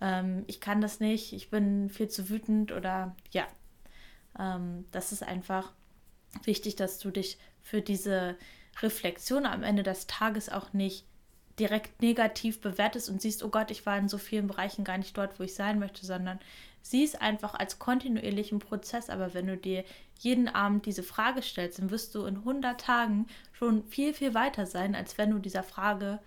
ähm, 0.00 0.44
ich 0.46 0.60
kann 0.60 0.80
das 0.80 1.00
nicht, 1.00 1.32
ich 1.32 1.50
bin 1.50 1.90
viel 1.90 2.08
zu 2.08 2.28
wütend 2.28 2.72
oder 2.72 3.16
ja. 3.30 3.46
Ähm, 4.38 4.86
das 4.90 5.12
ist 5.12 5.22
einfach 5.22 5.72
wichtig, 6.44 6.76
dass 6.76 6.98
du 6.98 7.10
dich 7.10 7.38
für 7.62 7.80
diese 7.80 8.36
Reflexion 8.80 9.46
am 9.46 9.62
Ende 9.62 9.82
des 9.82 10.06
Tages 10.06 10.48
auch 10.48 10.72
nicht 10.72 11.06
direkt 11.58 12.00
negativ 12.00 12.60
bewertest 12.60 13.10
und 13.10 13.20
siehst, 13.20 13.42
oh 13.44 13.50
Gott, 13.50 13.70
ich 13.70 13.84
war 13.84 13.98
in 13.98 14.08
so 14.08 14.18
vielen 14.18 14.46
Bereichen 14.46 14.84
gar 14.84 14.98
nicht 14.98 15.16
dort, 15.16 15.38
wo 15.38 15.44
ich 15.44 15.54
sein 15.54 15.78
möchte, 15.78 16.04
sondern 16.06 16.40
sieh 16.82 17.04
es 17.04 17.14
einfach 17.14 17.54
als 17.54 17.78
kontinuierlichen 17.78 18.58
Prozess. 18.58 19.08
Aber 19.08 19.34
wenn 19.34 19.46
du 19.46 19.56
dir 19.56 19.84
jeden 20.18 20.48
Abend 20.48 20.86
diese 20.86 21.02
Frage 21.02 21.42
stellst, 21.42 21.78
dann 21.78 21.90
wirst 21.90 22.14
du 22.14 22.26
in 22.26 22.38
100 22.38 22.80
Tagen 22.80 23.26
schon 23.52 23.84
viel, 23.84 24.12
viel 24.12 24.34
weiter 24.34 24.66
sein, 24.66 24.94
als 24.94 25.16
wenn 25.18 25.30
du 25.30 25.38
dieser 25.38 25.62
Frage, 25.62 26.20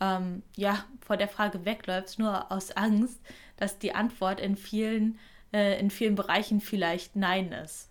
ähm, 0.00 0.42
ja, 0.56 0.84
vor 1.00 1.16
der 1.16 1.28
Frage 1.28 1.64
wegläufst, 1.64 2.18
nur 2.18 2.52
aus 2.52 2.72
Angst, 2.72 3.20
dass 3.56 3.78
die 3.78 3.94
Antwort 3.94 4.40
in 4.40 4.56
vielen, 4.56 5.18
äh, 5.52 5.78
in 5.80 5.90
vielen 5.90 6.14
Bereichen 6.14 6.60
vielleicht 6.60 7.16
Nein 7.16 7.52
ist. 7.52 7.90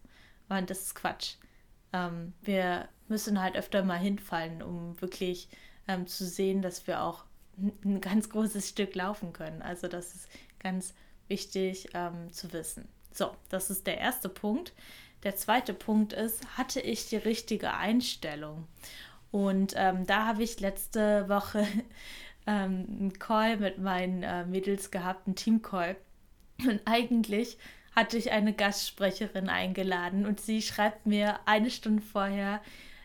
Und 0.50 0.70
das 0.70 0.82
ist 0.84 0.96
Quatsch. 0.96 1.36
Ähm, 1.92 2.34
wir 2.42 2.88
müssen 3.08 3.42
halt 3.42 3.56
öfter 3.56 3.84
mal 3.84 3.98
hinfallen, 3.98 4.62
um 4.62 5.00
wirklich 5.02 5.50
ähm, 5.88 6.08
zu 6.08 6.26
sehen, 6.26 6.62
dass 6.62 6.88
wir 6.88 7.02
auch 7.02 7.26
ein 7.58 8.02
ganz 8.02 8.30
großes 8.30 8.70
Stück 8.70 8.96
laufen 8.96 9.34
können. 9.34 9.62
Also 9.62 9.88
das 9.88 10.16
ist 10.16 10.30
ganz 10.60 10.94
wichtig 11.28 11.90
ähm, 11.94 12.32
zu 12.32 12.52
wissen. 12.54 12.88
So, 13.12 13.32
das 13.50 13.70
ist 13.70 13.88
der 13.88 14.00
erste 14.00 14.30
Punkt. 14.30 14.74
Der 15.24 15.36
zweite 15.36 15.74
Punkt 15.74 16.14
ist, 16.14 16.58
hatte 16.58 16.82
ich 16.82 17.08
die 17.08 17.18
richtige 17.18 17.74
Einstellung? 17.74 18.68
Und 19.32 19.74
ähm, 19.76 20.06
da 20.06 20.28
habe 20.28 20.44
ich 20.44 20.60
letzte 20.60 21.28
Woche 21.30 21.66
ähm, 22.48 22.86
einen 22.88 23.14
Call 23.20 23.58
mit 23.58 23.78
meinen 23.80 24.24
äh, 24.24 24.46
Mädels 24.46 24.92
gehabt, 24.92 25.28
einen 25.28 25.36
Teamcall. 25.36 25.96
Und 26.68 26.82
eigentlich 26.86 27.58
hatte 27.96 28.18
ich 28.18 28.32
eine 28.32 28.54
Gastsprecherin 28.54 29.50
eingeladen 29.50 30.26
und 30.26 30.42
sie 30.42 30.62
schreibt 30.62 31.06
mir 31.06 31.40
eine 31.46 31.70
Stunde 31.70 32.02
vorher, 32.02 32.62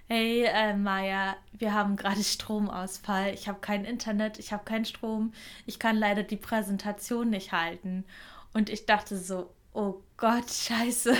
hey 0.09 0.45
äh, 0.45 0.75
Maja, 0.75 1.37
wir 1.53 1.75
haben 1.75 1.97
gerade 1.97 2.25
Stromausfall, 2.25 3.35
ich 3.35 3.47
habe 3.47 3.61
kein 3.61 3.85
Internet, 3.85 4.39
ich 4.39 4.55
habe 4.55 4.65
keinen 4.65 4.87
Strom, 4.87 5.33
ich 5.67 5.79
kann 5.79 5.97
leider 5.97 6.23
die 6.23 6.39
Präsentation 6.39 7.29
nicht 7.29 7.53
halten. 7.53 8.07
Und 8.55 8.71
ich 8.71 8.87
dachte 8.87 9.19
so, 9.19 9.53
oh 9.75 9.97
Gott, 10.17 10.51
scheiße. 10.51 11.15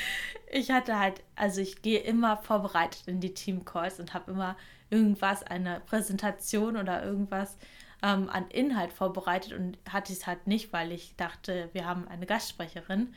ich 0.50 0.72
hatte 0.72 0.98
halt, 0.98 1.22
also 1.36 1.60
ich 1.60 1.80
gehe 1.80 2.00
immer 2.00 2.36
vorbereitet 2.36 3.04
in 3.06 3.20
die 3.20 3.34
Teamcalls 3.34 4.00
und 4.00 4.14
habe 4.14 4.32
immer 4.32 4.56
irgendwas, 4.90 5.44
eine 5.44 5.80
Präsentation 5.86 6.76
oder 6.76 7.04
irgendwas 7.04 7.56
ähm, 8.02 8.28
an 8.28 8.48
Inhalt 8.48 8.92
vorbereitet 8.92 9.52
und 9.52 9.78
hatte 9.88 10.12
es 10.12 10.26
halt 10.26 10.48
nicht, 10.48 10.72
weil 10.72 10.90
ich 10.90 11.14
dachte, 11.16 11.70
wir 11.72 11.86
haben 11.86 12.08
eine 12.08 12.26
Gastsprecherin. 12.26 13.14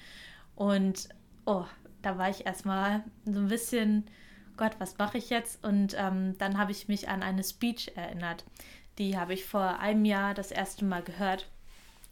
Und 0.56 1.10
oh, 1.48 1.66
da 2.04 2.20
war 2.20 2.30
ich 2.30 2.46
erstmal 2.46 3.04
so 3.26 3.40
ein 3.40 3.48
bisschen 3.48 4.08
Gott, 4.58 4.74
was 4.80 4.98
mache 4.98 5.18
ich 5.18 5.30
jetzt? 5.30 5.64
Und 5.64 5.96
ähm, 5.98 6.38
dann 6.38 6.58
habe 6.58 6.72
ich 6.72 6.88
mich 6.88 7.08
an 7.10 7.24
eine 7.24 7.44
Speech 7.44 7.92
erinnert. 7.96 8.44
Die 8.98 9.18
habe 9.18 9.34
ich 9.34 9.46
vor 9.46 9.80
einem 9.80 10.06
Jahr 10.06 10.34
das 10.34 10.52
erste 10.52 10.84
Mal 10.86 11.04
gehört. 11.04 11.48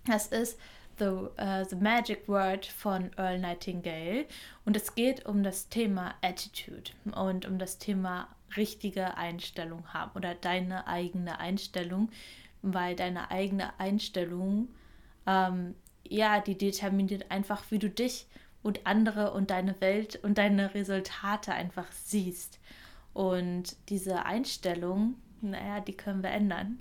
Das 0.07 0.27
ist 0.27 0.59
The, 0.97 1.05
uh, 1.05 1.63
The 1.67 1.75
Magic 1.75 2.27
Word 2.27 2.65
von 2.65 3.11
Earl 3.17 3.39
Nightingale. 3.39 4.25
Und 4.63 4.77
es 4.77 4.95
geht 4.95 5.25
um 5.25 5.43
das 5.43 5.67
Thema 5.67 6.13
Attitude 6.21 6.91
und 7.13 7.45
um 7.45 7.57
das 7.57 7.79
Thema 7.79 8.27
richtige 8.55 9.17
Einstellung 9.17 9.93
haben 9.93 10.11
oder 10.15 10.35
deine 10.35 10.87
eigene 10.87 11.39
Einstellung, 11.39 12.09
weil 12.61 12.95
deine 12.95 13.31
eigene 13.31 13.77
Einstellung, 13.79 14.69
ähm, 15.27 15.75
ja, 16.07 16.39
die 16.39 16.57
determiniert 16.57 17.31
einfach, 17.31 17.63
wie 17.71 17.79
du 17.79 17.89
dich 17.89 18.27
und 18.65 18.87
andere 18.87 19.31
und 19.31 19.51
deine 19.51 19.79
Welt 19.79 20.15
und 20.23 20.39
deine 20.39 20.73
Resultate 20.73 21.53
einfach 21.53 21.85
siehst. 21.91 22.59
Und 23.13 23.77
diese 23.89 24.25
Einstellung, 24.25 25.17
naja, 25.39 25.81
die 25.81 25.95
können 25.95 26.23
wir 26.23 26.31
ändern. 26.31 26.79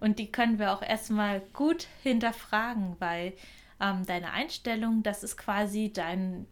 Und 0.00 0.18
die 0.18 0.32
können 0.32 0.58
wir 0.58 0.72
auch 0.72 0.80
erstmal 0.80 1.40
gut 1.52 1.88
hinterfragen, 2.02 2.96
weil 3.00 3.34
ähm, 3.80 4.06
deine 4.06 4.30
Einstellung, 4.32 5.02
das 5.02 5.22
ist 5.22 5.36
quasi 5.36 5.92
dein, 5.92 6.46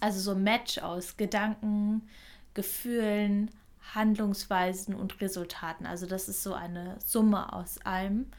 also 0.00 0.20
so 0.20 0.30
ein 0.30 0.42
Match 0.42 0.78
aus 0.78 1.18
Gedanken, 1.18 2.08
Gefühlen, 2.54 3.50
Handlungsweisen 3.94 4.94
und 4.94 5.20
Resultaten. 5.20 5.84
Also 5.84 6.06
das 6.06 6.30
ist 6.30 6.42
so 6.42 6.54
eine 6.54 6.96
Summe 7.04 7.52
aus 7.52 7.76
allem. 7.84 8.30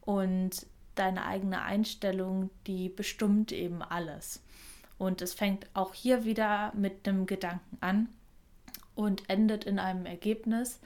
Und 0.00 0.66
deine 0.94 1.26
eigene 1.26 1.60
Einstellung, 1.60 2.48
die 2.66 2.88
bestimmt 2.88 3.52
eben 3.52 3.82
alles. 3.82 4.42
Und 5.00 5.22
es 5.22 5.32
fängt 5.32 5.66
auch 5.72 5.94
hier 5.94 6.26
wieder 6.26 6.74
mit 6.74 7.08
einem 7.08 7.24
Gedanken 7.24 7.78
an 7.80 8.10
und 8.94 9.30
endet 9.30 9.64
in 9.64 9.78
einem 9.78 10.04
Ergebnis. 10.04 10.78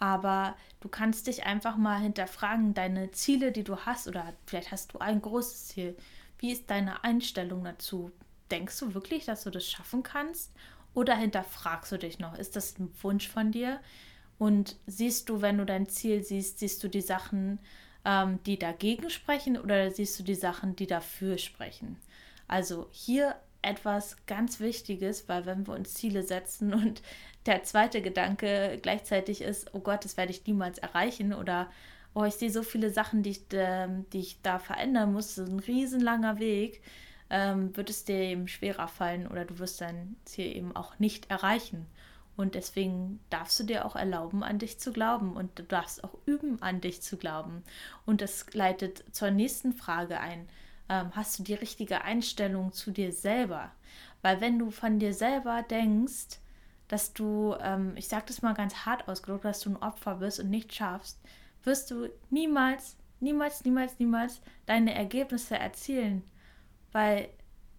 Aber 0.00 0.56
du 0.80 0.88
kannst 0.88 1.28
dich 1.28 1.46
einfach 1.46 1.76
mal 1.76 2.00
hinterfragen, 2.00 2.74
deine 2.74 3.12
Ziele, 3.12 3.52
die 3.52 3.62
du 3.62 3.76
hast, 3.76 4.08
oder 4.08 4.32
vielleicht 4.46 4.72
hast 4.72 4.92
du 4.92 4.98
ein 4.98 5.22
großes 5.22 5.68
Ziel. 5.68 5.96
Wie 6.38 6.50
ist 6.50 6.68
deine 6.70 7.04
Einstellung 7.04 7.62
dazu? 7.62 8.10
Denkst 8.50 8.80
du 8.80 8.94
wirklich, 8.94 9.26
dass 9.26 9.44
du 9.44 9.50
das 9.50 9.70
schaffen 9.70 10.02
kannst? 10.02 10.50
Oder 10.92 11.14
hinterfragst 11.14 11.92
du 11.92 11.98
dich 11.98 12.18
noch? 12.18 12.36
Ist 12.36 12.56
das 12.56 12.76
ein 12.80 12.92
Wunsch 13.00 13.28
von 13.28 13.52
dir? 13.52 13.78
Und 14.40 14.74
siehst 14.88 15.28
du, 15.28 15.40
wenn 15.40 15.58
du 15.58 15.64
dein 15.64 15.88
Ziel 15.88 16.24
siehst, 16.24 16.58
siehst 16.58 16.82
du 16.82 16.88
die 16.88 17.00
Sachen, 17.00 17.60
ähm, 18.04 18.40
die 18.44 18.58
dagegen 18.58 19.08
sprechen 19.08 19.56
oder 19.56 19.88
siehst 19.92 20.18
du 20.18 20.24
die 20.24 20.34
Sachen, 20.34 20.74
die 20.74 20.88
dafür 20.88 21.38
sprechen? 21.38 21.96
Also 22.48 22.88
hier 22.90 23.36
etwas 23.62 24.16
ganz 24.26 24.60
Wichtiges, 24.60 25.28
weil 25.28 25.46
wenn 25.46 25.66
wir 25.66 25.74
uns 25.74 25.94
Ziele 25.94 26.22
setzen 26.22 26.74
und 26.74 27.02
der 27.46 27.62
zweite 27.64 28.02
Gedanke 28.02 28.78
gleichzeitig 28.82 29.42
ist, 29.42 29.74
oh 29.74 29.80
Gott, 29.80 30.04
das 30.04 30.16
werde 30.16 30.32
ich 30.32 30.46
niemals 30.46 30.78
erreichen 30.78 31.32
oder 31.32 31.70
oh, 32.14 32.24
ich 32.24 32.34
sehe 32.34 32.50
so 32.50 32.62
viele 32.62 32.90
Sachen, 32.90 33.22
die 33.22 33.30
ich, 33.30 33.52
äh, 33.52 33.88
die 34.12 34.20
ich 34.20 34.42
da 34.42 34.58
verändern 34.58 35.12
muss, 35.12 35.34
so 35.34 35.44
ein 35.44 35.60
riesenlanger 35.60 36.38
Weg, 36.38 36.82
ähm, 37.30 37.74
wird 37.76 37.88
es 37.88 38.04
dir 38.04 38.16
eben 38.16 38.48
schwerer 38.48 38.88
fallen 38.88 39.26
oder 39.26 39.44
du 39.44 39.58
wirst 39.58 39.80
dein 39.80 40.16
Ziel 40.24 40.54
eben 40.56 40.76
auch 40.76 40.98
nicht 40.98 41.30
erreichen. 41.30 41.86
Und 42.36 42.54
deswegen 42.54 43.20
darfst 43.30 43.60
du 43.60 43.64
dir 43.64 43.84
auch 43.84 43.94
erlauben, 43.94 44.42
an 44.42 44.58
dich 44.58 44.78
zu 44.78 44.92
glauben 44.92 45.36
und 45.36 45.58
du 45.58 45.62
darfst 45.62 46.02
auch 46.02 46.14
üben, 46.24 46.60
an 46.62 46.80
dich 46.80 47.02
zu 47.02 47.16
glauben. 47.16 47.62
Und 48.06 48.20
das 48.20 48.46
leitet 48.52 49.04
zur 49.14 49.30
nächsten 49.30 49.72
Frage 49.74 50.18
ein 50.18 50.48
ähm, 50.88 51.10
hast 51.14 51.38
du 51.38 51.42
die 51.42 51.54
richtige 51.54 52.02
Einstellung 52.02 52.72
zu 52.72 52.90
dir 52.90 53.12
selber. 53.12 53.72
Weil 54.22 54.40
wenn 54.40 54.58
du 54.58 54.70
von 54.70 54.98
dir 54.98 55.14
selber 55.14 55.62
denkst, 55.62 56.38
dass 56.88 57.12
du, 57.12 57.56
ähm, 57.60 57.94
ich 57.96 58.08
sage 58.08 58.24
das 58.28 58.42
mal 58.42 58.54
ganz 58.54 58.86
hart 58.86 59.08
ausgedrückt, 59.08 59.44
dass 59.44 59.60
du 59.60 59.70
ein 59.70 59.82
Opfer 59.82 60.16
bist 60.16 60.40
und 60.40 60.50
nicht 60.50 60.74
schaffst, 60.74 61.18
wirst 61.64 61.90
du 61.90 62.08
niemals, 62.30 62.96
niemals, 63.20 63.64
niemals, 63.64 63.98
niemals 63.98 64.40
deine 64.66 64.94
Ergebnisse 64.94 65.58
erzielen. 65.58 66.22
Weil, 66.92 67.28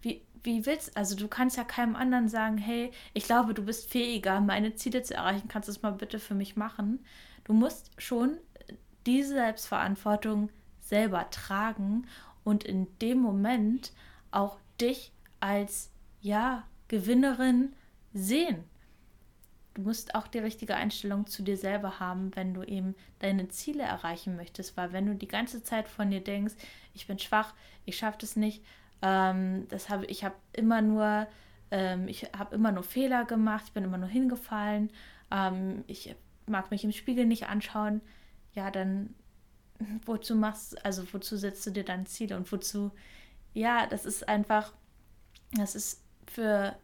wie, 0.02 0.26
wie 0.44 0.66
willst 0.66 0.98
also 0.98 1.16
du 1.16 1.28
kannst 1.28 1.58
ja 1.58 1.64
keinem 1.64 1.96
anderen 1.96 2.28
sagen, 2.28 2.58
hey, 2.58 2.92
ich 3.14 3.26
glaube, 3.26 3.54
du 3.54 3.64
bist 3.64 3.92
fähiger, 3.92 4.42
meine 4.42 4.76
Ziele 4.76 5.04
zu 5.04 5.14
erreichen, 5.14 5.48
kannst 5.48 5.68
du 5.68 5.72
es 5.72 5.82
mal 5.82 5.92
bitte 5.92 6.20
für 6.20 6.34
mich 6.36 6.56
machen. 6.56 7.06
Du 7.44 7.54
musst 7.54 7.92
schon 8.02 8.38
diese 9.06 9.34
Selbstverantwortung 9.34 10.50
selber 10.80 11.30
tragen 11.30 12.08
und 12.44 12.64
in 12.64 12.88
dem 13.00 13.20
Moment 13.20 13.92
auch 14.32 14.58
dich 14.80 15.12
als 15.40 15.92
ja 16.22 16.64
Gewinnerin 16.88 17.74
sehen. 18.14 18.64
Du 19.74 19.82
musst 19.82 20.14
auch 20.14 20.28
die 20.28 20.40
richtige 20.40 20.76
Einstellung 20.76 21.26
zu 21.26 21.42
dir 21.42 21.58
selber 21.58 22.00
haben, 22.00 22.36
wenn 22.36 22.54
du 22.54 22.62
eben 22.62 22.96
deine 23.20 23.48
Ziele 23.50 23.84
erreichen 23.84 24.36
möchtest, 24.36 24.78
weil 24.78 24.94
wenn 24.94 25.08
du 25.08 25.16
die 25.16 25.28
ganze 25.28 25.64
Zeit 25.64 25.90
von 25.90 26.12
dir 26.12 26.22
denkst, 26.22 26.54
ich 26.94 27.08
bin 27.08 27.18
schwach, 27.18 27.56
ich 27.86 27.98
schaffe 27.98 28.20
das 28.22 28.36
nicht, 28.36 28.64
ähm, 29.02 29.68
das 29.70 29.90
habe 29.90 30.06
ich 30.06 30.24
habe 30.24 30.36
immer 30.54 30.82
nur 30.82 31.28
ähm, 31.72 32.08
ich 32.08 32.24
habe 32.38 32.56
immer 32.56 32.72
nur 32.72 32.84
Fehler 32.84 33.26
gemacht, 33.26 33.64
ich 33.68 33.74
bin 33.74 33.84
immer 33.84 33.98
nur 33.98 34.10
hingefallen, 34.10 34.92
ähm, 35.32 35.84
ich 35.88 36.16
mag 36.46 36.70
mich 36.70 36.84
im 36.84 36.92
Spiegel 36.92 37.26
nicht 37.26 37.48
anschauen, 37.48 38.02
ja, 38.54 38.70
dann 38.70 39.16
wozu 40.06 40.36
machst, 40.36 40.84
also 40.86 41.06
wozu 41.13 41.38
setzt 41.38 41.65
du 41.65 41.72
dir 41.72 41.84
dann 41.84 42.06
Ziele 42.06 42.38
und 42.38 42.51
wozu, 42.51 42.92
ja, 43.53 43.88
das 43.88 44.06
ist 44.06 44.27
einfach, 44.27 44.74
das 45.53 45.75
ist 45.75 46.01
für 46.27 46.75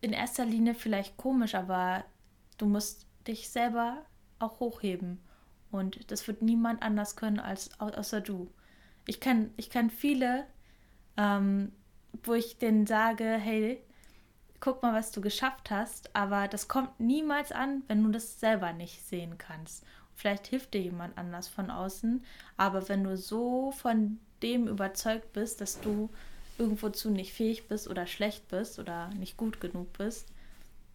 in 0.00 0.12
erster 0.12 0.44
Linie 0.44 0.74
vielleicht 0.74 1.16
komisch, 1.16 1.54
aber 1.54 2.04
du 2.58 2.66
musst 2.66 3.06
dich 3.26 3.48
selber 3.48 4.04
auch 4.38 4.60
hochheben. 4.60 5.20
Und 5.70 6.10
das 6.10 6.26
wird 6.26 6.42
niemand 6.42 6.82
anders 6.82 7.16
können 7.16 7.38
als 7.38 7.78
außer 7.78 8.20
du. 8.20 8.50
Ich 9.06 9.20
kenne 9.20 9.50
ich 9.56 9.70
kenn 9.70 9.90
viele, 9.90 10.46
ähm, 11.16 11.72
wo 12.24 12.34
ich 12.34 12.58
denen 12.58 12.86
sage, 12.86 13.24
hey, 13.24 13.82
guck 14.58 14.82
mal, 14.82 14.92
was 14.94 15.10
du 15.12 15.20
geschafft 15.20 15.70
hast, 15.70 16.14
aber 16.14 16.48
das 16.48 16.68
kommt 16.68 16.98
niemals 17.00 17.52
an, 17.52 17.82
wenn 17.88 18.02
du 18.02 18.10
das 18.10 18.40
selber 18.40 18.72
nicht 18.72 19.02
sehen 19.06 19.38
kannst. 19.38 19.84
Vielleicht 20.20 20.48
hilft 20.48 20.74
dir 20.74 20.82
jemand 20.82 21.16
anders 21.16 21.48
von 21.48 21.70
außen, 21.70 22.22
aber 22.58 22.90
wenn 22.90 23.04
du 23.04 23.16
so 23.16 23.70
von 23.70 24.18
dem 24.42 24.68
überzeugt 24.68 25.32
bist, 25.32 25.62
dass 25.62 25.80
du 25.80 26.10
irgendwozu 26.58 27.08
nicht 27.08 27.32
fähig 27.32 27.68
bist 27.68 27.88
oder 27.88 28.06
schlecht 28.06 28.46
bist 28.48 28.78
oder 28.78 29.08
nicht 29.14 29.38
gut 29.38 29.62
genug 29.62 29.90
bist, 29.94 30.28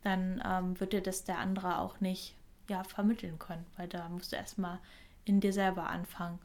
dann 0.03 0.44
ähm, 0.46 0.79
wird 0.79 0.94
dir 0.94 1.01
das 1.01 1.24
der 1.24 1.39
andere 1.39 1.79
auch 1.79 2.00
nicht 2.01 2.36
ja, 2.70 2.84
vermitteln 2.84 3.39
können, 3.39 3.65
weil 3.77 3.88
da 3.88 4.08
musst 4.10 4.32
du 4.32 4.36
erstmal 4.36 4.77
in 5.24 5.39
dir 5.39 5.53
selber 5.53 5.89
anfangen. 5.89 6.38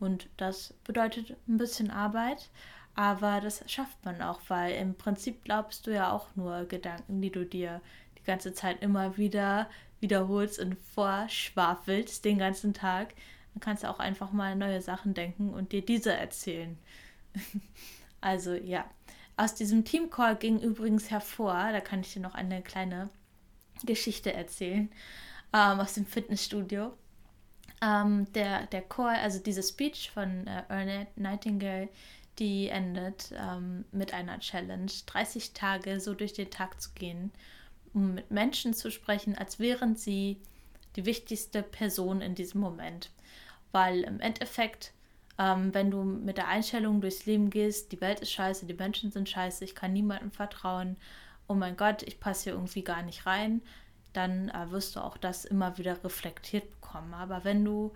Und 0.00 0.28
das 0.36 0.74
bedeutet 0.82 1.36
ein 1.46 1.56
bisschen 1.56 1.92
Arbeit, 1.92 2.50
aber 2.96 3.40
das 3.40 3.62
schafft 3.70 4.04
man 4.04 4.20
auch, 4.20 4.40
weil 4.48 4.74
im 4.74 4.96
Prinzip 4.96 5.44
glaubst 5.44 5.86
du 5.86 5.92
ja 5.92 6.10
auch 6.10 6.26
nur 6.34 6.64
Gedanken, 6.64 7.22
die 7.22 7.30
du 7.30 7.46
dir 7.46 7.80
die 8.18 8.24
ganze 8.24 8.54
Zeit 8.54 8.82
immer 8.82 9.16
wieder 9.16 9.68
wiederholst 10.04 10.60
und 10.60 10.76
vorschwafelst 10.94 12.24
den 12.24 12.38
ganzen 12.38 12.74
Tag. 12.74 13.14
Dann 13.54 13.60
kannst 13.60 13.82
du 13.82 13.90
auch 13.90 13.98
einfach 13.98 14.32
mal 14.32 14.54
neue 14.54 14.82
Sachen 14.82 15.14
denken 15.14 15.54
und 15.54 15.72
dir 15.72 15.82
diese 15.82 16.12
erzählen. 16.12 16.78
also 18.20 18.52
ja, 18.52 18.84
aus 19.38 19.54
diesem 19.54 19.84
Teamcall 19.84 20.36
ging 20.36 20.60
übrigens 20.60 21.10
hervor, 21.10 21.70
da 21.72 21.80
kann 21.80 22.00
ich 22.00 22.12
dir 22.12 22.20
noch 22.20 22.34
eine 22.34 22.62
kleine 22.62 23.08
Geschichte 23.84 24.32
erzählen 24.32 24.90
ähm, 25.54 25.80
aus 25.80 25.94
dem 25.94 26.04
Fitnessstudio. 26.04 26.92
Ähm, 27.82 28.30
der, 28.34 28.66
der 28.66 28.82
Call, 28.82 29.16
also 29.16 29.38
diese 29.38 29.62
Speech 29.62 30.10
von 30.10 30.46
äh, 30.46 30.62
Ernest 30.68 31.16
Nightingale, 31.16 31.88
die 32.38 32.68
endet 32.68 33.32
ähm, 33.36 33.86
mit 33.90 34.12
einer 34.12 34.38
Challenge, 34.38 34.90
30 35.06 35.54
Tage 35.54 35.98
so 36.00 36.14
durch 36.14 36.34
den 36.34 36.50
Tag 36.50 36.80
zu 36.80 36.90
gehen, 36.94 37.32
um 37.94 38.14
mit 38.14 38.30
Menschen 38.30 38.74
zu 38.74 38.90
sprechen, 38.90 39.38
als 39.38 39.58
wären 39.58 39.96
sie 39.96 40.38
die 40.96 41.06
wichtigste 41.06 41.62
Person 41.62 42.20
in 42.20 42.34
diesem 42.34 42.60
Moment. 42.60 43.10
Weil 43.72 44.02
im 44.02 44.20
Endeffekt, 44.20 44.92
ähm, 45.38 45.72
wenn 45.72 45.90
du 45.90 46.02
mit 46.02 46.36
der 46.36 46.48
Einstellung 46.48 47.00
durchs 47.00 47.26
Leben 47.26 47.50
gehst, 47.50 47.92
die 47.92 48.00
Welt 48.00 48.20
ist 48.20 48.32
scheiße, 48.32 48.66
die 48.66 48.74
Menschen 48.74 49.10
sind 49.10 49.28
scheiße, 49.28 49.64
ich 49.64 49.74
kann 49.74 49.92
niemandem 49.92 50.30
vertrauen, 50.30 50.96
oh 51.48 51.54
mein 51.54 51.76
Gott, 51.76 52.02
ich 52.02 52.20
passe 52.20 52.44
hier 52.44 52.52
irgendwie 52.52 52.82
gar 52.82 53.02
nicht 53.02 53.26
rein, 53.26 53.62
dann 54.12 54.48
äh, 54.50 54.70
wirst 54.70 54.96
du 54.96 55.00
auch 55.00 55.16
das 55.16 55.44
immer 55.44 55.78
wieder 55.78 56.02
reflektiert 56.04 56.70
bekommen. 56.70 57.14
Aber 57.14 57.44
wenn 57.44 57.64
du 57.64 57.92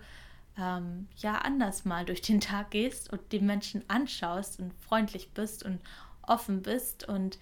ähm, 0.57 1.07
ja 1.17 1.39
anders 1.39 1.85
mal 1.85 2.05
durch 2.05 2.21
den 2.21 2.41
Tag 2.41 2.71
gehst 2.71 3.11
und 3.11 3.21
die 3.31 3.39
Menschen 3.39 3.83
anschaust 3.87 4.59
und 4.59 4.73
freundlich 4.73 5.31
bist 5.31 5.63
und 5.63 5.79
offen 6.21 6.61
bist 6.61 7.07
und 7.07 7.39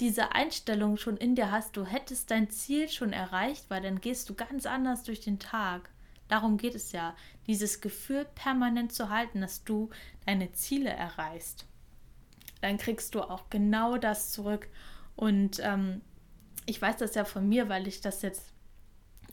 diese 0.00 0.32
Einstellung 0.32 0.96
schon 0.96 1.16
in 1.16 1.34
dir 1.34 1.50
hast, 1.50 1.76
du 1.76 1.84
hättest 1.84 2.30
dein 2.30 2.50
Ziel 2.50 2.88
schon 2.88 3.12
erreicht, 3.12 3.66
weil 3.68 3.82
dann 3.82 4.00
gehst 4.00 4.28
du 4.28 4.34
ganz 4.34 4.66
anders 4.66 5.02
durch 5.02 5.20
den 5.20 5.38
Tag. 5.38 5.88
Darum 6.28 6.56
geht 6.56 6.74
es 6.74 6.92
ja, 6.92 7.14
dieses 7.46 7.80
Gefühl 7.80 8.26
permanent 8.34 8.92
zu 8.92 9.08
halten, 9.08 9.40
dass 9.40 9.64
du 9.64 9.90
deine 10.26 10.52
Ziele 10.52 10.90
erreichst. 10.90 11.66
Dann 12.60 12.78
kriegst 12.78 13.14
du 13.14 13.22
auch 13.22 13.48
genau 13.48 13.96
das 13.96 14.32
zurück. 14.32 14.68
Und 15.14 15.60
ähm, 15.62 16.02
ich 16.66 16.82
weiß 16.82 16.96
das 16.96 17.14
ja 17.14 17.24
von 17.24 17.48
mir, 17.48 17.68
weil 17.68 17.86
ich 17.86 18.00
das 18.00 18.22
jetzt 18.22 18.52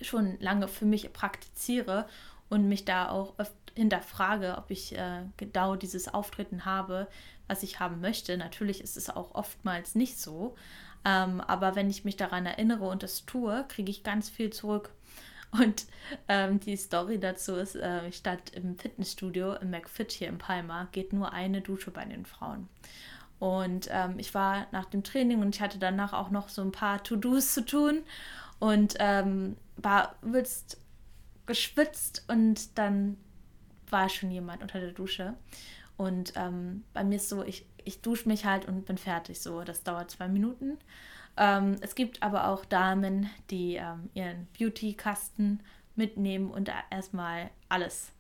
schon 0.02 0.40
lange 0.40 0.68
für 0.68 0.86
mich 0.86 1.12
praktiziere 1.14 2.08
und 2.50 2.68
mich 2.68 2.86
da 2.86 3.10
auch 3.10 3.34
oft 3.38 3.54
hinterfrage, 3.76 4.56
ob 4.58 4.70
ich 4.70 4.98
äh, 4.98 5.24
genau 5.38 5.76
dieses 5.76 6.14
Auftreten 6.14 6.66
habe, 6.66 7.08
was 7.48 7.64
ich 7.64 7.80
haben 7.80 8.02
möchte. 8.02 8.38
Natürlich 8.38 8.82
ist 8.82 8.98
es 8.98 9.10
auch 9.10 9.34
oftmals 9.36 9.96
nicht 9.96 10.20
so, 10.20 10.56
ähm, 11.06 11.42
aber 11.42 11.76
wenn 11.76 11.90
ich 11.90 12.06
mich 12.06 12.16
daran 12.16 12.46
erinnere 12.46 12.86
und 12.86 13.04
das 13.04 13.26
tue, 13.26 13.66
kriege 13.68 13.92
ich 13.92 14.04
ganz 14.04 14.30
viel 14.30 14.52
zurück. 14.52 14.92
Und 15.54 15.86
ähm, 16.30 16.60
die 16.60 16.76
Story 16.76 17.20
dazu 17.20 17.54
ist, 17.54 17.76
äh, 17.76 18.12
stand 18.12 18.56
im 18.56 18.76
Fitnessstudio 18.76 19.54
im 19.54 19.70
McFit 19.70 20.12
hier 20.12 20.28
in 20.28 20.40
Palma, 20.40 20.88
geht 20.92 21.14
nur 21.14 21.32
eine 21.32 21.62
Dusche 21.62 21.92
bei 21.92 22.06
den 22.06 22.26
Frauen. 22.26 22.68
Und 23.38 23.88
ähm, 23.92 24.16
ich 24.18 24.34
war 24.34 24.66
nach 24.72 24.86
dem 24.86 25.04
Training 25.04 25.42
und 25.42 25.54
ich 25.54 25.62
hatte 25.62 25.78
danach 25.78 26.14
auch 26.14 26.32
noch 26.32 26.50
so 26.50 26.64
ein 26.64 26.72
paar 26.72 27.04
To-Dos 27.04 27.54
zu 27.54 27.64
tun 27.64 28.02
und 28.58 28.96
ähm, 29.00 29.58
war 29.78 30.16
übelst 30.24 30.78
geschwitzt 31.46 32.24
und 32.28 32.78
dann 32.78 33.18
war 33.90 34.10
schon 34.10 34.32
jemand 34.32 34.62
unter 34.62 34.80
der 34.80 34.92
Dusche. 34.92 35.36
Und 35.98 36.34
ähm, 36.36 36.84
bei 36.94 37.04
mir 37.04 37.16
ist 37.16 37.30
so, 37.30 37.44
ich, 37.44 37.66
ich 37.84 38.02
dusche 38.02 38.28
mich 38.28 38.46
halt 38.46 38.68
und 38.68 38.86
bin 38.86 38.98
fertig. 38.98 39.40
So, 39.42 39.64
das 39.64 39.84
dauert 39.84 40.12
zwei 40.12 40.28
Minuten. 40.28 40.78
Ähm, 41.38 41.76
es 41.82 41.96
gibt 41.96 42.22
aber 42.24 42.48
auch 42.48 42.66
Damen, 42.66 43.30
die 43.50 43.76
ähm, 43.76 44.10
ihren 44.14 44.48
Beauty-Kasten 44.58 45.62
mitnehmen 45.96 46.52
und 46.52 46.72
erstmal 46.90 47.50
alles. 47.70 48.12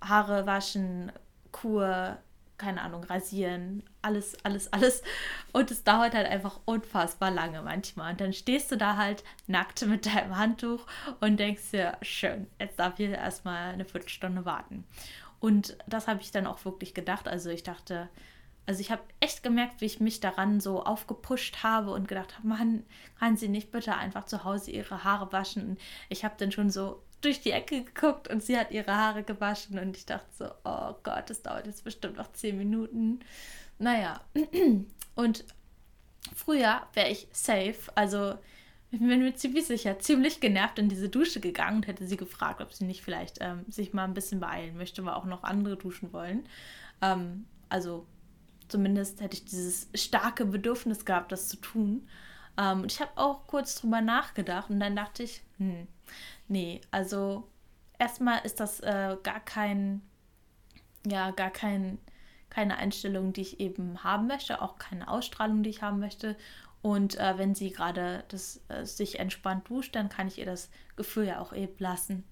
Haare 0.00 0.46
waschen, 0.46 1.12
Kur, 1.50 2.18
keine 2.62 2.80
Ahnung, 2.80 3.04
rasieren, 3.04 3.82
alles, 4.00 4.36
alles, 4.44 4.72
alles. 4.72 5.02
Und 5.52 5.70
es 5.70 5.84
dauert 5.84 6.14
halt 6.14 6.26
einfach 6.26 6.60
unfassbar 6.64 7.30
lange 7.30 7.60
manchmal. 7.62 8.12
Und 8.12 8.20
dann 8.20 8.32
stehst 8.32 8.70
du 8.70 8.76
da 8.76 8.96
halt 8.96 9.24
nackt 9.46 9.84
mit 9.86 10.06
deinem 10.06 10.36
Handtuch 10.36 10.86
und 11.20 11.38
denkst 11.38 11.72
dir, 11.72 11.96
schön, 12.02 12.46
jetzt 12.58 12.78
darf 12.78 12.98
ich 12.98 13.10
erstmal 13.10 13.72
eine 13.72 13.84
Viertelstunde 13.84 14.44
warten. 14.44 14.84
Und 15.40 15.76
das 15.88 16.06
habe 16.06 16.20
ich 16.20 16.30
dann 16.30 16.46
auch 16.46 16.64
wirklich 16.64 16.94
gedacht. 16.94 17.26
Also 17.26 17.50
ich 17.50 17.64
dachte, 17.64 18.08
also 18.64 18.80
ich 18.80 18.92
habe 18.92 19.02
echt 19.18 19.42
gemerkt, 19.42 19.80
wie 19.80 19.86
ich 19.86 19.98
mich 19.98 20.20
daran 20.20 20.60
so 20.60 20.84
aufgepusht 20.84 21.64
habe 21.64 21.90
und 21.90 22.06
gedacht 22.06 22.36
habe, 22.38 22.46
Mann, 22.46 22.84
kann 23.18 23.36
sie 23.36 23.48
nicht 23.48 23.72
bitte 23.72 23.96
einfach 23.96 24.24
zu 24.24 24.44
Hause 24.44 24.70
ihre 24.70 25.02
Haare 25.02 25.32
waschen? 25.32 25.78
Ich 26.08 26.24
habe 26.24 26.34
dann 26.38 26.52
schon 26.52 26.70
so 26.70 27.02
durch 27.22 27.40
die 27.40 27.52
Ecke 27.52 27.84
geguckt 27.84 28.28
und 28.28 28.42
sie 28.42 28.58
hat 28.58 28.70
ihre 28.70 28.94
Haare 28.94 29.22
gewaschen 29.22 29.78
und 29.78 29.96
ich 29.96 30.06
dachte 30.06 30.26
so, 30.36 30.46
oh 30.64 30.94
Gott, 31.02 31.30
das 31.30 31.42
dauert 31.42 31.66
jetzt 31.66 31.84
bestimmt 31.84 32.16
noch 32.16 32.32
zehn 32.32 32.58
Minuten. 32.58 33.20
Naja, 33.78 34.20
und 35.14 35.44
früher 36.34 36.82
wäre 36.94 37.08
ich 37.08 37.28
safe, 37.32 37.76
also 37.94 38.34
ich 38.90 38.98
bin 38.98 39.08
mir 39.08 39.34
ziemlich 39.34 39.66
sicher, 39.66 39.98
ziemlich 39.98 40.40
genervt 40.40 40.78
in 40.78 40.90
diese 40.90 41.08
Dusche 41.08 41.40
gegangen 41.40 41.76
und 41.76 41.86
hätte 41.86 42.06
sie 42.06 42.18
gefragt, 42.18 42.60
ob 42.60 42.74
sie 42.74 42.84
nicht 42.84 43.02
vielleicht 43.02 43.38
ähm, 43.40 43.64
sich 43.68 43.94
mal 43.94 44.04
ein 44.04 44.12
bisschen 44.12 44.38
beeilen 44.38 44.76
möchte, 44.76 45.02
weil 45.04 45.14
auch 45.14 45.24
noch 45.24 45.44
andere 45.44 45.78
duschen 45.78 46.12
wollen. 46.12 46.46
Ähm, 47.00 47.46
also 47.70 48.06
zumindest 48.68 49.22
hätte 49.22 49.36
ich 49.36 49.46
dieses 49.46 49.88
starke 49.94 50.44
Bedürfnis 50.44 51.06
gehabt, 51.06 51.32
das 51.32 51.48
zu 51.48 51.56
tun. 51.56 52.06
Ähm, 52.58 52.82
und 52.82 52.92
ich 52.92 53.00
habe 53.00 53.12
auch 53.16 53.46
kurz 53.46 53.80
drüber 53.80 54.02
nachgedacht 54.02 54.68
und 54.68 54.78
dann 54.78 54.94
dachte 54.94 55.22
ich, 55.22 55.42
hm, 55.56 55.88
Nee, 56.52 56.82
also 56.90 57.48
erstmal 57.98 58.44
ist 58.44 58.60
das 58.60 58.80
äh, 58.80 59.16
gar 59.22 59.40
kein, 59.40 60.02
ja, 61.06 61.30
gar 61.30 61.48
kein, 61.48 61.96
keine 62.50 62.76
Einstellung, 62.76 63.32
die 63.32 63.40
ich 63.40 63.58
eben 63.58 64.04
haben 64.04 64.26
möchte, 64.26 64.60
auch 64.60 64.76
keine 64.76 65.08
Ausstrahlung, 65.08 65.62
die 65.62 65.70
ich 65.70 65.80
haben 65.80 65.98
möchte. 65.98 66.36
Und 66.82 67.18
äh, 67.18 67.38
wenn 67.38 67.54
sie 67.54 67.70
gerade 67.70 68.24
das 68.28 68.60
äh, 68.68 68.84
sich 68.84 69.18
entspannt 69.18 69.66
duscht, 69.70 69.96
dann 69.96 70.10
kann 70.10 70.28
ich 70.28 70.36
ihr 70.36 70.44
das 70.44 70.68
Gefühl 70.94 71.24
ja 71.24 71.40
auch 71.40 71.54
eben 71.54 71.72
lassen. 71.78 72.22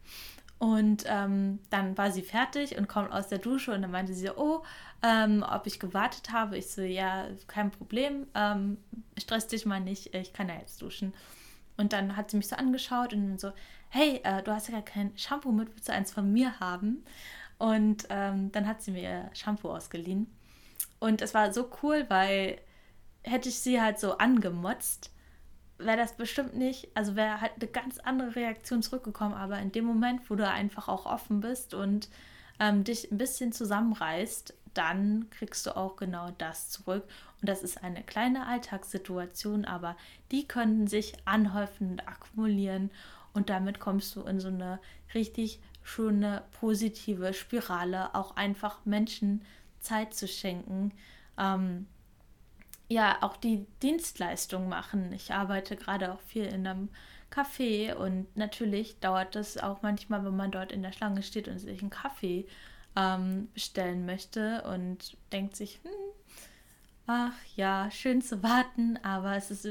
Und 0.59 1.05
ähm, 1.07 1.59
dann 1.71 1.97
war 1.97 2.13
sie 2.13 2.21
fertig 2.21 2.77
und 2.77 2.89
kommt 2.89 3.13
aus 3.13 3.29
der 3.29 3.39
Dusche 3.39 3.73
und 3.73 3.81
dann 3.81 3.91
meinte 3.91 4.13
sie, 4.13 4.29
oh, 4.29 4.63
ähm, 5.03 5.43
ob 5.51 5.67
ich 5.67 5.81
gewartet 5.81 6.31
habe. 6.31 6.59
Ich 6.59 6.71
so, 6.71 6.83
ja, 6.83 7.27
kein 7.47 7.71
Problem, 7.71 8.27
ähm, 8.35 8.77
stress 9.17 9.47
dich 9.47 9.65
mal 9.65 9.81
nicht, 9.81 10.15
ich 10.15 10.35
kann 10.35 10.51
ja 10.51 10.57
jetzt 10.57 10.83
duschen. 10.83 11.15
Und 11.79 11.95
dann 11.95 12.15
hat 12.15 12.31
sie 12.31 12.37
mich 12.37 12.49
so 12.49 12.57
angeschaut 12.57 13.15
und 13.15 13.41
so, 13.41 13.53
hey, 13.91 14.21
äh, 14.25 14.43
du 14.43 14.53
hast 14.53 14.69
ja 14.69 14.75
gar 14.75 14.83
kein 14.83 15.17
Shampoo 15.17 15.53
mit, 15.53 15.69
willst 15.75 15.89
du 15.89 15.93
eins 15.93 16.13
von 16.13 16.33
mir 16.33 16.59
haben? 16.61 17.05
Und 17.59 18.07
ähm, 18.09 18.51
dann 18.53 18.67
hat 18.67 18.83
sie 18.83 18.93
mir 18.93 19.31
Shampoo 19.35 19.71
ausgeliehen. 19.71 20.27
Und 20.99 21.23
es 21.23 21.35
war 21.35 21.53
so 21.53 21.71
cool, 21.83 22.07
weil 22.09 22.59
hätte 23.23 23.49
ich 23.49 23.59
sie 23.59 23.81
halt 23.81 23.99
so 23.99 24.17
angemotzt, 24.17 25.11
wäre 25.79 25.97
das 25.97 26.15
bestimmt 26.15 26.57
nicht, 26.57 26.89
also 26.95 27.17
wäre 27.17 27.41
halt 27.41 27.53
eine 27.61 27.71
ganz 27.71 27.99
andere 27.99 28.37
Reaktion 28.37 28.83
zurückgekommen. 28.83 29.35
Aber 29.35 29.59
in 29.59 29.73
dem 29.73 29.85
Moment, 29.85 30.31
wo 30.31 30.35
du 30.35 30.49
einfach 30.49 30.89
auch 30.89 31.07
offen 31.07 31.41
bist 31.41 31.75
und 31.75 32.09
ähm, 32.59 32.85
dich 32.85 33.11
ein 33.11 33.19
bisschen 33.19 33.53
zusammenreißt, 33.53 34.55
dann 34.75 35.29
kriegst 35.31 35.67
du 35.67 35.77
auch 35.77 35.97
genau 35.97 36.31
das 36.39 36.71
zurück. 36.71 37.05
Und 37.41 37.49
das 37.49 37.63
ist 37.63 37.83
eine 37.83 38.03
kleine 38.03 38.47
Alltagssituation, 38.47 39.65
aber 39.65 39.97
die 40.31 40.47
können 40.47 40.87
sich 40.87 41.15
anhäufen 41.25 41.93
und 41.93 42.09
akkumulieren. 42.09 42.91
Und 43.33 43.51
damit 43.51 43.81
kommst 43.81 44.15
du 44.17 44.23
in 44.23 44.41
so 44.41 44.49
eine 44.49 44.81
richtig 45.15 45.61
schon 45.83 46.17
eine 46.17 46.43
positive 46.61 47.33
Spirale, 47.33 48.15
auch 48.15 48.37
einfach 48.37 48.85
Menschen 48.85 49.43
Zeit 49.81 50.15
zu 50.15 50.29
schenken. 50.29 50.93
Ähm, 51.39 51.87
ja, 52.89 53.19
auch 53.21 53.37
die 53.37 53.67
Dienstleistung 53.83 54.69
machen. 54.69 55.13
Ich 55.13 55.33
arbeite 55.33 55.77
gerade 55.77 56.13
auch 56.13 56.21
viel 56.21 56.45
in 56.45 56.67
einem 56.67 56.89
Café 57.31 57.95
und 57.95 58.37
natürlich 58.37 58.99
dauert 58.99 59.37
das 59.37 59.57
auch 59.57 59.83
manchmal, 59.83 60.25
wenn 60.25 60.37
man 60.37 60.51
dort 60.51 60.73
in 60.73 60.83
der 60.83 60.93
Schlange 60.93 61.23
steht 61.23 61.47
und 61.47 61.61
sich 61.61 61.81
einen 61.81 61.91
Kaffee 61.91 62.47
ähm, 62.97 63.49
bestellen 63.55 64.07
möchte 64.07 64.63
und 64.63 65.17
denkt 65.31 65.55
sich, 65.55 65.79
hm, 65.85 65.91
ach 67.07 67.33
ja, 67.57 67.91
schön 67.93 68.23
zu 68.23 68.43
warten, 68.43 68.99
aber 69.05 69.37
es 69.37 69.51
ist, 69.53 69.69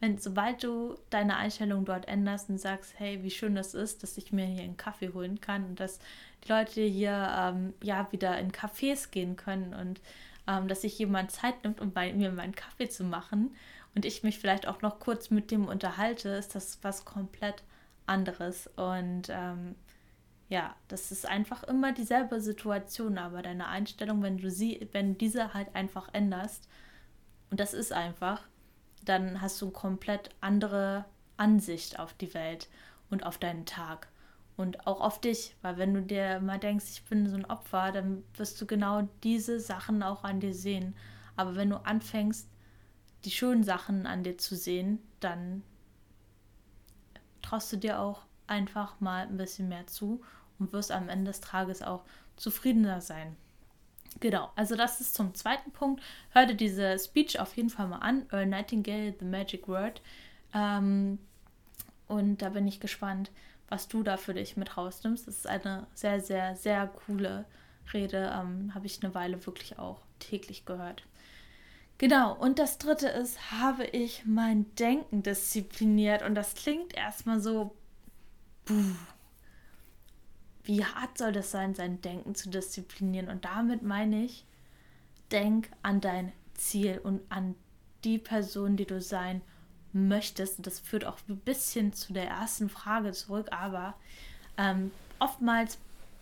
wenn 0.00 0.18
sobald 0.18 0.62
du 0.62 0.96
deine 1.10 1.36
Einstellung 1.36 1.84
dort 1.84 2.06
änderst 2.06 2.48
und 2.50 2.58
sagst, 2.58 2.94
hey, 2.98 3.22
wie 3.22 3.30
schön 3.30 3.54
das 3.54 3.74
ist, 3.74 4.02
dass 4.02 4.16
ich 4.16 4.32
mir 4.32 4.46
hier 4.46 4.62
einen 4.62 4.76
Kaffee 4.76 5.12
holen 5.12 5.40
kann 5.40 5.64
und 5.64 5.80
dass 5.80 5.98
die 6.44 6.52
Leute 6.52 6.82
hier 6.82 7.28
ähm, 7.36 7.74
ja 7.82 8.06
wieder 8.12 8.38
in 8.38 8.52
Cafés 8.52 9.10
gehen 9.10 9.36
können 9.36 9.74
und 9.74 10.00
ähm, 10.46 10.68
dass 10.68 10.82
sich 10.82 10.98
jemand 10.98 11.32
Zeit 11.32 11.64
nimmt, 11.64 11.80
um 11.80 11.92
bei 11.92 12.12
mir 12.12 12.30
meinen 12.30 12.54
Kaffee 12.54 12.88
zu 12.88 13.04
machen 13.04 13.54
und 13.94 14.04
ich 14.04 14.22
mich 14.22 14.38
vielleicht 14.38 14.68
auch 14.68 14.82
noch 14.82 15.00
kurz 15.00 15.30
mit 15.30 15.50
dem 15.50 15.66
unterhalte, 15.66 16.28
ist 16.30 16.54
das 16.54 16.78
was 16.82 17.04
komplett 17.04 17.64
anderes. 18.06 18.68
Und 18.76 19.28
ähm, 19.28 19.74
ja, 20.48 20.74
das 20.88 21.10
ist 21.12 21.26
einfach 21.26 21.64
immer 21.64 21.92
dieselbe 21.92 22.40
Situation, 22.40 23.18
aber 23.18 23.42
deine 23.42 23.68
Einstellung, 23.68 24.22
wenn 24.22 24.38
du 24.38 24.50
sie, 24.50 24.88
wenn 24.92 25.18
diese 25.18 25.52
halt 25.54 25.74
einfach 25.74 26.08
änderst, 26.12 26.68
und 27.50 27.60
das 27.60 27.74
ist 27.74 27.92
einfach, 27.92 28.42
dann 29.08 29.40
hast 29.40 29.60
du 29.60 29.66
eine 29.66 29.72
komplett 29.72 30.30
andere 30.40 31.04
Ansicht 31.36 31.98
auf 31.98 32.14
die 32.14 32.34
Welt 32.34 32.68
und 33.10 33.24
auf 33.24 33.38
deinen 33.38 33.66
Tag 33.66 34.08
und 34.56 34.86
auch 34.86 35.00
auf 35.00 35.20
dich, 35.20 35.54
weil 35.62 35.78
wenn 35.78 35.94
du 35.94 36.02
dir 36.02 36.40
mal 36.40 36.58
denkst, 36.58 36.86
ich 36.90 37.04
bin 37.04 37.28
so 37.28 37.36
ein 37.36 37.44
Opfer, 37.44 37.92
dann 37.92 38.24
wirst 38.34 38.60
du 38.60 38.66
genau 38.66 39.08
diese 39.22 39.60
Sachen 39.60 40.02
auch 40.02 40.24
an 40.24 40.40
dir 40.40 40.52
sehen. 40.52 40.96
Aber 41.36 41.54
wenn 41.54 41.70
du 41.70 41.76
anfängst, 41.76 42.48
die 43.24 43.30
schönen 43.30 43.62
Sachen 43.62 44.06
an 44.06 44.24
dir 44.24 44.36
zu 44.36 44.56
sehen, 44.56 44.98
dann 45.20 45.62
traust 47.40 47.72
du 47.72 47.76
dir 47.76 48.00
auch 48.00 48.22
einfach 48.48 49.00
mal 49.00 49.26
ein 49.26 49.36
bisschen 49.36 49.68
mehr 49.68 49.86
zu 49.86 50.22
und 50.58 50.72
wirst 50.72 50.90
am 50.90 51.08
Ende 51.08 51.30
des 51.30 51.40
Tages 51.40 51.82
auch 51.82 52.04
zufriedener 52.36 53.00
sein. 53.00 53.36
Genau, 54.20 54.50
also 54.56 54.74
das 54.74 55.00
ist 55.00 55.14
zum 55.14 55.34
zweiten 55.34 55.70
Punkt. 55.70 56.02
Hör 56.30 56.46
dir 56.46 56.54
diese 56.54 56.98
Speech 56.98 57.38
auf 57.38 57.56
jeden 57.56 57.70
Fall 57.70 57.88
mal 57.88 57.98
an. 57.98 58.26
Earl 58.30 58.46
Nightingale, 58.46 59.14
The 59.18 59.24
Magic 59.24 59.68
Word. 59.68 60.02
Ähm, 60.54 61.18
und 62.08 62.42
da 62.42 62.48
bin 62.48 62.66
ich 62.66 62.80
gespannt, 62.80 63.30
was 63.68 63.86
du 63.88 64.02
da 64.02 64.16
für 64.16 64.34
dich 64.34 64.56
mit 64.56 64.76
rausnimmst. 64.76 65.28
Das 65.28 65.36
ist 65.36 65.46
eine 65.46 65.86
sehr, 65.94 66.20
sehr, 66.20 66.56
sehr 66.56 66.86
coole 66.88 67.44
Rede. 67.92 68.32
Ähm, 68.34 68.74
Habe 68.74 68.86
ich 68.86 69.02
eine 69.02 69.14
Weile 69.14 69.44
wirklich 69.46 69.78
auch 69.78 70.00
täglich 70.18 70.64
gehört. 70.64 71.04
Genau, 71.98 72.34
und 72.34 72.58
das 72.58 72.78
dritte 72.78 73.08
ist, 73.08 73.50
habe 73.50 73.84
ich 73.84 74.24
mein 74.24 74.72
Denken 74.76 75.22
diszipliniert. 75.22 76.22
Und 76.22 76.34
das 76.34 76.54
klingt 76.54 76.94
erstmal 76.96 77.40
so, 77.40 77.74
buh, 78.64 78.94
wie 80.68 80.84
hart 80.84 81.16
soll 81.16 81.32
das 81.32 81.50
sein, 81.50 81.74
sein 81.74 82.02
Denken 82.02 82.34
zu 82.34 82.50
disziplinieren? 82.50 83.30
Und 83.30 83.46
damit 83.46 83.82
meine 83.82 84.24
ich, 84.24 84.44
denk 85.32 85.70
an 85.82 86.02
dein 86.02 86.30
Ziel 86.52 87.00
und 87.02 87.22
an 87.30 87.54
die 88.04 88.18
Person, 88.18 88.76
die 88.76 88.84
du 88.84 89.00
sein 89.00 89.40
möchtest. 89.94 90.66
Das 90.66 90.78
führt 90.78 91.06
auch 91.06 91.16
ein 91.26 91.38
bisschen 91.38 91.94
zu 91.94 92.12
der 92.12 92.28
ersten 92.28 92.68
Frage 92.68 93.12
zurück, 93.12 93.48
aber 93.50 93.94
ähm, 94.58 94.90
oftmals 95.18 95.78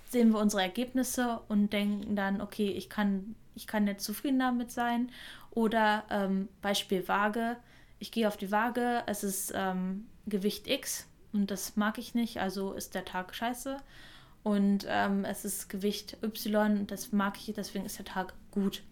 sehen 0.08 0.30
wir 0.30 0.38
unsere 0.38 0.62
Ergebnisse 0.62 1.40
und 1.48 1.72
denken 1.72 2.14
dann, 2.14 2.40
okay, 2.40 2.68
ich 2.68 2.88
kann, 2.88 3.34
ich 3.56 3.66
kann 3.66 3.82
nicht 3.82 4.00
zufrieden 4.00 4.38
damit 4.38 4.70
sein. 4.70 5.10
Oder 5.50 6.04
ähm, 6.08 6.48
Beispiel 6.62 7.08
Waage, 7.08 7.56
ich 7.98 8.12
gehe 8.12 8.28
auf 8.28 8.36
die 8.36 8.52
Waage, 8.52 9.02
es 9.06 9.24
ist 9.24 9.52
ähm, 9.56 10.06
Gewicht 10.26 10.68
X 10.68 11.08
und 11.32 11.50
das 11.50 11.74
mag 11.74 11.98
ich 11.98 12.14
nicht, 12.14 12.38
also 12.38 12.74
ist 12.74 12.94
der 12.94 13.04
Tag 13.04 13.34
scheiße 13.34 13.78
und 14.46 14.86
ähm, 14.88 15.24
es 15.24 15.44
ist 15.44 15.68
Gewicht 15.68 16.18
Y, 16.22 16.86
das 16.86 17.10
mag 17.10 17.36
ich, 17.36 17.52
deswegen 17.52 17.84
ist 17.84 17.98
der 17.98 18.04
Tag 18.04 18.32
gut. 18.52 18.84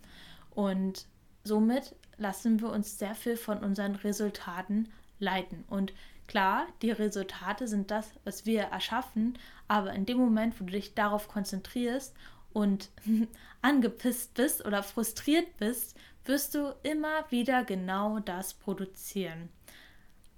Und 0.51 1.07
somit 1.45 1.95
lassen 2.17 2.61
wir 2.61 2.71
uns 2.71 2.99
sehr 2.99 3.15
viel 3.15 3.37
von 3.37 3.59
unseren 3.59 3.95
Resultaten 3.95 4.89
leiten. 5.21 5.63
Und 5.69 5.93
klar, 6.27 6.67
die 6.83 6.91
Resultate 6.91 7.69
sind 7.69 7.93
das, 7.93 8.11
was 8.25 8.47
wir 8.47 8.63
erschaffen, 8.63 9.39
aber 9.69 9.93
in 9.93 10.07
dem 10.07 10.19
Moment, 10.19 10.61
wo 10.61 10.65
du 10.65 10.73
dich 10.73 10.95
darauf 10.95 11.29
konzentrierst 11.29 12.17
und 12.53 12.91
angepisst 13.63 14.35
bist 14.35 14.67
oder 14.67 14.83
frustriert 14.83 15.57
bist, 15.59 15.97
wirst 16.25 16.57
du 16.57 16.75
immer 16.83 17.31
wieder 17.31 17.63
genau 17.63 18.19
das 18.19 18.55
produzieren. 18.55 19.51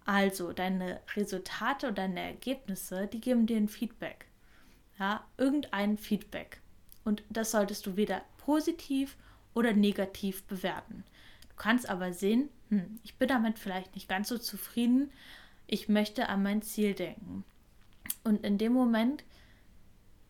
Also 0.04 0.52
deine 0.52 1.00
Resultate 1.16 1.88
und 1.88 1.96
deine 1.96 2.20
Ergebnisse, 2.20 3.06
die 3.06 3.22
geben 3.22 3.46
dir 3.46 3.56
ein 3.56 3.70
Feedback 3.70 4.26
ja, 4.98 5.24
irgendein 5.36 5.98
Feedback. 5.98 6.60
Und 7.04 7.22
das 7.30 7.50
solltest 7.50 7.86
du 7.86 7.96
weder 7.96 8.22
positiv 8.38 9.16
oder 9.54 9.72
negativ 9.72 10.44
bewerten. 10.44 11.04
Du 11.48 11.56
kannst 11.56 11.88
aber 11.88 12.12
sehen, 12.12 12.48
hm, 12.68 13.00
ich 13.04 13.16
bin 13.16 13.28
damit 13.28 13.58
vielleicht 13.58 13.94
nicht 13.94 14.08
ganz 14.08 14.28
so 14.28 14.38
zufrieden, 14.38 15.10
ich 15.66 15.88
möchte 15.88 16.28
an 16.28 16.42
mein 16.42 16.62
Ziel 16.62 16.94
denken. 16.94 17.44
Und 18.24 18.44
in 18.44 18.58
dem 18.58 18.72
Moment 18.72 19.24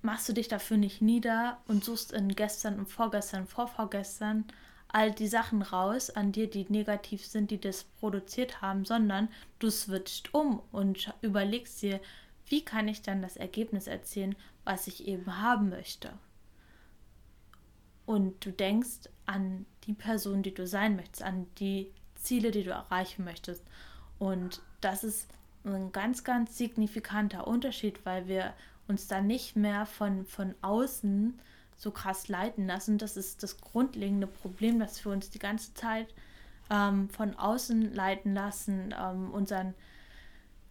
machst 0.02 0.29
du 0.29 0.33
dich 0.33 0.48
dafür 0.48 0.76
nicht 0.76 1.02
nieder 1.02 1.59
und 1.66 1.85
suchst 1.85 2.12
in 2.12 2.29
gestern 2.29 2.79
und 2.79 2.87
vorgestern 2.87 3.46
vorvorgestern 3.46 4.44
all 4.88 5.11
die 5.11 5.26
Sachen 5.26 5.62
raus 5.62 6.11
an 6.11 6.33
dir, 6.33 6.48
die 6.48 6.64
negativ 6.68 7.26
sind, 7.26 7.50
die 7.50 7.61
das 7.61 7.85
produziert 7.85 8.62
haben, 8.62 8.85
sondern 8.85 9.29
du 9.59 9.68
switcht 9.68 10.33
um 10.33 10.62
und 10.72 11.12
überlegst 11.22 11.83
dir, 11.83 12.00
wie 12.46 12.64
kann 12.64 12.87
ich 12.87 13.02
dann 13.02 13.20
das 13.20 13.37
Ergebnis 13.37 13.88
erzielen, 13.88 14.37
was 14.66 14.87
ich 14.88 15.09
eben 15.09 15.40
haben 15.40 15.70
möchte. 15.70 16.12
Und 18.05 18.44
du 18.44 18.52
denkst 18.52 19.09
an 19.24 19.64
die 19.85 19.94
Person, 19.94 20.42
die 20.42 20.52
du 20.52 20.66
sein 20.66 20.96
möchtest, 20.96 21.22
an 21.22 21.46
die 21.59 21.90
Ziele, 22.14 22.50
die 22.50 22.64
du 22.64 22.70
erreichen 22.70 23.24
möchtest. 23.24 23.64
Und 24.18 24.61
das 24.81 25.05
ist 25.05 25.29
ein 25.64 25.92
ganz, 25.92 26.24
ganz 26.24 26.59
signifikanter 26.59 27.46
Unterschied, 27.46 28.05
weil 28.05 28.29
wir 28.29 28.52
uns 28.88 29.09
dann 29.09 29.26
nicht 29.26 29.57
mehr 29.57 29.87
von, 29.87 30.26
von 30.26 30.55
außen 30.62 31.40
so 31.76 31.90
krass 31.90 32.29
leiten 32.29 32.66
lassen. 32.66 32.98
Das 32.98 33.16
ist 33.16 33.42
das 33.42 33.61
grundlegende 33.61 34.26
Problem, 34.26 34.79
dass 34.79 35.05
wir 35.05 35.12
uns 35.12 35.31
die 35.31 35.38
ganze 35.38 35.74
Zeit 35.74 36.09
ähm, 36.70 37.09
von 37.11 37.35
außen 37.35 37.94
leiten 37.94 38.35
lassen, 38.35 38.94
ähm, 38.98 39.31
unseren 39.31 39.74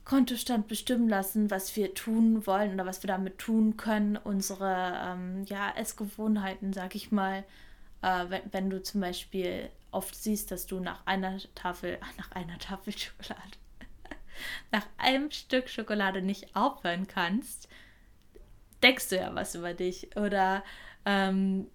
Kontostand 0.05 0.67
bestimmen 0.67 1.09
lassen, 1.09 1.49
was 1.49 1.75
wir 1.75 1.95
tun 1.95 2.45
wollen 2.45 2.75
oder 2.75 2.85
was 2.85 3.01
wir 3.01 3.07
damit 3.07 3.39
tun 3.39 3.75
können, 3.75 4.17
unsere 4.17 4.93
ähm, 5.03 5.43
ja, 5.47 5.73
Essgewohnheiten, 5.75 6.73
sag 6.73 6.93
ich 6.93 7.11
mal. 7.11 7.43
Äh, 8.03 8.25
wenn, 8.29 8.41
wenn, 8.51 8.69
du 8.69 8.83
zum 8.83 9.01
Beispiel 9.01 9.69
oft 9.91 10.15
siehst, 10.15 10.51
dass 10.51 10.67
du 10.67 10.79
nach 10.79 11.05
einer 11.07 11.39
Tafel, 11.55 11.97
ach, 12.01 12.11
nach 12.17 12.31
einer 12.33 12.59
Tafel 12.59 12.95
Schokolade, 12.95 13.57
nach 14.71 14.85
einem 14.97 15.31
Stück 15.31 15.69
Schokolade 15.69 16.21
nicht 16.21 16.55
aufhören 16.55 17.07
kannst, 17.07 17.67
denkst 18.83 19.09
du 19.09 19.15
ja 19.15 19.33
was 19.33 19.55
über 19.55 19.73
dich. 19.73 20.15
Oder 20.15 20.63
ähm, 21.05 21.65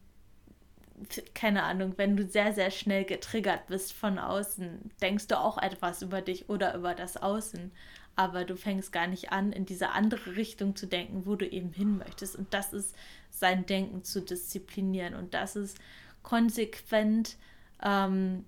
keine 1.34 1.64
Ahnung, 1.64 1.94
wenn 1.96 2.16
du 2.16 2.28
sehr, 2.28 2.52
sehr 2.52 2.70
schnell 2.70 3.04
getriggert 3.04 3.66
bist 3.66 3.92
von 3.92 4.20
außen, 4.20 4.92
denkst 5.02 5.26
du 5.26 5.40
auch 5.40 5.58
etwas 5.58 6.02
über 6.02 6.20
dich 6.20 6.48
oder 6.48 6.76
über 6.76 6.94
das 6.94 7.16
Außen 7.16 7.72
aber 8.20 8.44
du 8.44 8.54
fängst 8.54 8.92
gar 8.92 9.06
nicht 9.06 9.32
an, 9.32 9.50
in 9.50 9.64
diese 9.64 9.92
andere 9.92 10.36
Richtung 10.36 10.76
zu 10.76 10.86
denken, 10.86 11.24
wo 11.24 11.36
du 11.36 11.48
eben 11.48 11.72
hin 11.72 11.96
möchtest. 11.96 12.36
Und 12.36 12.52
das 12.52 12.74
ist 12.74 12.94
sein 13.30 13.64
Denken 13.64 14.04
zu 14.04 14.20
disziplinieren 14.20 15.14
und 15.14 15.32
das 15.32 15.56
ist 15.56 15.78
konsequent 16.22 17.38
ähm, 17.82 18.44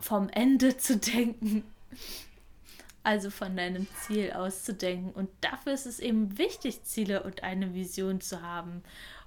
vom 0.00 0.30
Ende 0.30 0.78
zu 0.78 0.96
denken. 0.96 1.64
Also 3.02 3.28
von 3.28 3.54
deinem 3.54 3.86
Ziel 4.00 4.32
auszudenken. 4.32 5.12
Und 5.12 5.28
dafür 5.42 5.74
ist 5.74 5.84
es 5.84 6.00
eben 6.00 6.38
wichtig, 6.38 6.82
Ziele 6.84 7.22
und 7.22 7.42
eine 7.42 7.74
Vision 7.74 8.22
zu 8.22 8.40
haben 8.40 8.82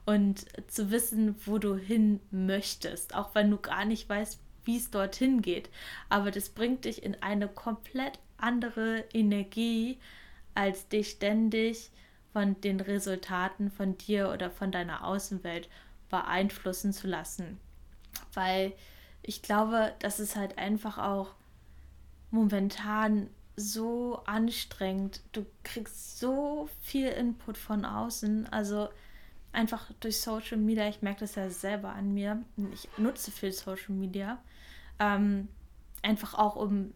und 0.06 0.48
zu 0.68 0.90
wissen, 0.90 1.36
wo 1.46 1.60
du 1.60 1.76
hin 1.76 2.20
möchtest, 2.32 3.14
auch 3.14 3.36
wenn 3.36 3.52
du 3.52 3.58
gar 3.58 3.86
nicht 3.86 4.10
weißt, 4.10 4.40
wie 4.66 4.78
es 4.78 4.90
dorthin 4.90 5.44
geht. 5.44 5.70
Aber 6.10 6.32
das 6.32 6.50
bringt 6.50 6.86
dich 6.86 7.04
in 7.04 7.22
eine 7.22 7.48
komplett 7.48 8.20
andere 8.42 9.06
Energie, 9.14 10.00
als 10.56 10.88
dich 10.88 11.12
ständig 11.12 11.92
von 12.34 12.60
den 12.62 12.80
Resultaten 12.80 13.72
von 13.72 13.98
dir 13.98 14.32
oder 14.32 14.52
von 14.52 14.72
deiner 14.72 15.06
Außenwelt 15.06 15.70
beeinflussen 16.10 16.94
zu 16.94 17.08
lassen. 17.08 17.60
Weil 18.34 18.74
ich 19.22 19.42
glaube, 19.42 19.94
dass 20.00 20.20
es 20.20 20.36
halt 20.36 20.58
einfach 20.58 20.98
auch 20.98 21.34
momentan 22.32 23.30
so 23.56 24.22
anstrengend. 24.26 25.22
Du 25.32 25.46
kriegst 25.64 26.20
so 26.20 26.70
viel 26.82 27.08
Input 27.08 27.58
von 27.58 27.86
außen. 27.86 28.48
Also 28.52 28.90
einfach 29.52 29.92
durch 30.00 30.22
Social 30.22 30.58
Media. 30.58 30.88
Ich 30.88 31.02
merke 31.02 31.22
das 31.22 31.36
ja 31.36 31.50
selber 31.50 31.94
an 31.94 32.14
mir. 32.14 32.44
Ich 32.74 32.88
nutze 32.98 33.32
viel 33.32 33.52
Social 33.52 33.94
Media. 33.94 34.42
Ähm, 35.00 35.48
einfach 36.02 36.34
auch 36.36 36.56
um, 36.56 36.94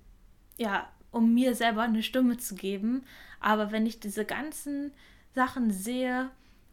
ja, 0.57 0.89
um 1.13 1.33
mir 1.33 1.55
selber 1.55 1.83
eine 1.83 2.03
Stimme 2.03 2.37
zu 2.37 2.55
geben. 2.55 3.03
Aber 3.39 3.71
wenn 3.71 3.85
ich 3.85 3.99
diese 3.99 4.25
ganzen 4.25 4.91
Sachen 5.33 5.71
sehe, 5.71 6.29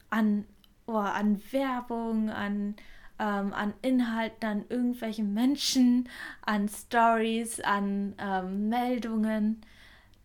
an, 0.08 0.44
oh, 0.86 0.96
an 0.96 1.40
Werbung, 1.52 2.30
an, 2.30 2.74
ähm, 3.18 3.52
an 3.52 3.74
Inhalten, 3.82 4.48
an 4.48 4.64
irgendwelchen 4.68 5.32
Menschen, 5.34 6.08
an 6.42 6.68
Stories, 6.68 7.60
an 7.60 8.14
ähm, 8.18 8.68
Meldungen, 8.68 9.60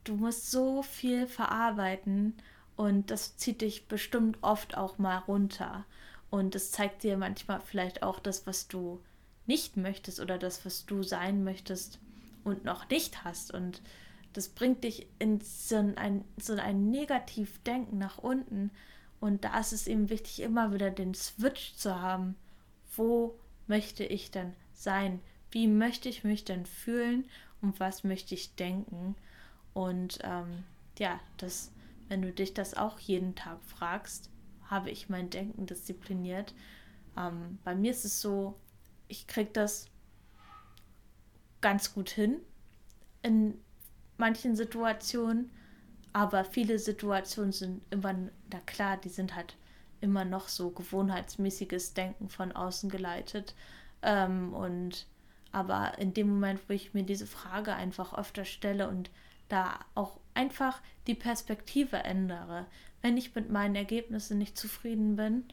du 0.04 0.15
musst 0.15 0.49
so 0.49 0.82
viel 0.82 1.28
verarbeiten 1.28 2.34
und 2.75 3.12
das 3.12 3.38
zieht 3.38 3.62
dich 3.62 3.88
bestimmt 3.88 4.38
oft 4.41 4.78
auch 4.78 4.97
mal 4.97 5.17
runter. 5.17 5.86
Und 6.30 6.56
es 6.56 6.71
zeigt 6.71 7.04
dir 7.04 7.17
manchmal 7.17 7.62
vielleicht 7.62 8.04
auch 8.04 8.19
das, 8.19 8.47
was 8.47 8.67
du 8.67 9.01
nicht 9.45 9.78
möchtest 9.78 10.19
oder 10.19 10.38
das, 10.38 10.65
was 10.65 10.86
du 10.86 11.04
sein 11.04 11.43
möchtest 11.43 11.99
und 12.43 12.65
noch 12.65 12.89
nicht 12.89 13.23
hast. 13.23 13.54
Und 13.54 13.82
das 14.36 14.50
bringt 14.50 14.84
dich 14.84 15.08
in 15.19 15.41
so 15.41 15.78
ein, 15.95 16.24
so 16.38 16.54
ein 16.54 16.89
Negativdenken 16.89 17.98
nach 17.98 18.17
unten. 18.17 18.71
Und 19.19 19.43
da 19.43 19.60
ist 19.60 19.74
es 19.74 19.88
eben 19.88 20.10
wichtig, 20.10 20.41
immer 20.41 20.74
wieder 20.74 20.91
den 20.91 21.13
Switch 21.13 21.74
zu 21.76 22.02
haben. 22.02 22.36
Wo 22.95 23.39
möchte 23.67 24.04
ich 24.04 24.32
denn 24.32 24.54
sein? 24.74 25.19
Wie 25.52 25.67
möchte 25.67 26.10
ich 26.10 26.24
mich 26.24 26.45
denn 26.45 26.65
fühlen? 26.65 27.26
Und 27.62 27.80
was 27.80 28.04
möchte 28.04 28.36
ich 28.36 28.56
denken? 28.56 29.15
Und 29.74 30.19
ähm, 30.24 30.63
ja, 31.00 31.19
das 31.38 31.71
wenn 32.08 32.21
du 32.21 32.32
dich 32.32 32.54
das 32.54 32.76
auch 32.76 33.00
jeden 33.00 33.36
Tag 33.36 33.60
fragst, 33.63 34.30
habe 34.63 34.89
ich 34.89 35.10
mein 35.10 35.30
Denken 35.30 35.65
diszipliniert. 35.65 36.54
Ähm, 37.17 37.60
bei 37.63 37.76
mir 37.76 37.91
ist 37.91 38.06
es 38.06 38.21
so, 38.21 38.60
ich 39.08 39.28
kriege 39.28 39.52
das 39.52 39.88
ganz 41.62 41.93
gut 41.93 42.10
hin 42.10 42.38
in 43.21 43.60
manchen 44.17 44.56
Situationen, 44.56 45.51
aber 46.13 46.45
viele 46.45 46.80
Situationen 46.80 47.51
sind 47.51 47.82
immer, 47.89 48.13
na 48.13 48.60
klar, 48.65 48.97
die 48.97 49.10
sind 49.10 49.36
halt 49.36 49.56
immer 50.01 50.25
noch 50.25 50.47
so 50.47 50.69
gewohnheitsmäßiges 50.69 51.93
Denken 51.93 52.30
von 52.30 52.51
außen 52.51 52.89
geleitet. 52.89 53.56
Ähm, 54.01 54.54
und 54.54 55.08
aber 55.51 55.97
in 55.99 56.13
dem 56.13 56.30
Moment, 56.30 56.62
wo 56.67 56.73
ich 56.73 56.93
mir 56.93 57.04
diese 57.04 57.28
Frage 57.28 57.73
einfach 57.73 58.17
öfter 58.17 58.45
stelle 58.45 58.88
und 58.89 59.10
da 59.47 59.80
auch 59.93 60.19
einfach 60.34 60.82
die 61.08 61.15
Perspektive 61.15 61.97
ändere. 61.97 62.65
Wenn 63.01 63.17
ich 63.17 63.36
mit 63.36 63.49
meinen 63.49 63.75
Ergebnissen 63.75 64.38
nicht 64.38 64.58
zufrieden 64.58 65.15
bin, 65.15 65.45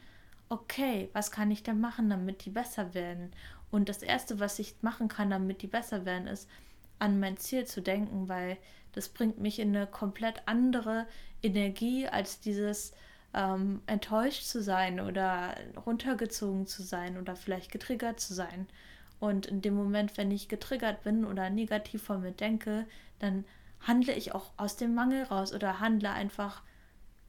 okay, 0.48 1.09
was 1.12 1.31
kann 1.31 1.51
ich 1.51 1.62
denn 1.62 1.81
machen, 1.81 2.11
damit 2.11 2.44
die 2.44 2.51
besser 2.51 2.94
werden? 2.94 3.33
Und 3.70 3.88
das 3.88 4.03
Erste, 4.03 4.38
was 4.40 4.59
ich 4.59 4.75
machen 4.83 5.09
kann, 5.09 5.31
damit 5.31 5.62
die 5.62 5.66
besser 5.66 6.05
werden, 6.05 6.27
ist, 6.27 6.48
an 7.03 7.19
mein 7.19 7.37
Ziel 7.37 7.67
zu 7.67 7.83
denken, 7.83 8.29
weil 8.29 8.57
das 8.93 9.09
bringt 9.09 9.41
mich 9.41 9.59
in 9.59 9.75
eine 9.75 9.88
komplett 9.88 10.43
andere 10.47 11.07
Energie 11.43 12.07
als 12.07 12.38
dieses 12.38 12.93
ähm, 13.35 13.83
enttäuscht 13.87 14.45
zu 14.45 14.62
sein 14.62 15.01
oder 15.01 15.57
runtergezogen 15.85 16.69
zu 16.69 16.85
sein 16.85 17.19
oder 17.19 17.35
vielleicht 17.35 17.73
getriggert 17.73 18.21
zu 18.21 18.35
sein. 18.35 18.69
Und 19.19 19.47
in 19.47 19.62
dem 19.62 19.75
Moment, 19.75 20.17
wenn 20.17 20.31
ich 20.31 20.49
getriggert 20.49 21.03
bin 21.03 21.25
oder 21.25 21.51
negativ 21.51 22.05
von 22.05 22.21
mir 22.21 22.31
denke, 22.31 22.87
dann 23.19 23.45
handle 23.81 24.15
ich 24.15 24.33
auch 24.33 24.53
aus 24.57 24.77
dem 24.77 24.95
Mangel 24.95 25.25
raus 25.25 25.53
oder 25.53 25.81
handle 25.81 26.11
einfach 26.11 26.62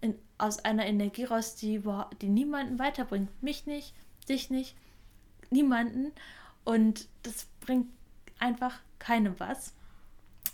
in, 0.02 0.14
aus 0.38 0.60
einer 0.60 0.86
Energie 0.86 1.24
raus, 1.24 1.56
die, 1.56 1.82
die 2.22 2.30
niemanden 2.30 2.78
weiterbringt. 2.78 3.42
Mich 3.42 3.66
nicht, 3.66 3.96
dich 4.30 4.52
nicht, 4.52 4.76
niemanden. 5.50 6.12
Und 6.64 7.08
das 7.24 7.48
bringt 7.60 7.88
einfach 8.38 8.80
keinem 9.04 9.40
was. 9.40 9.74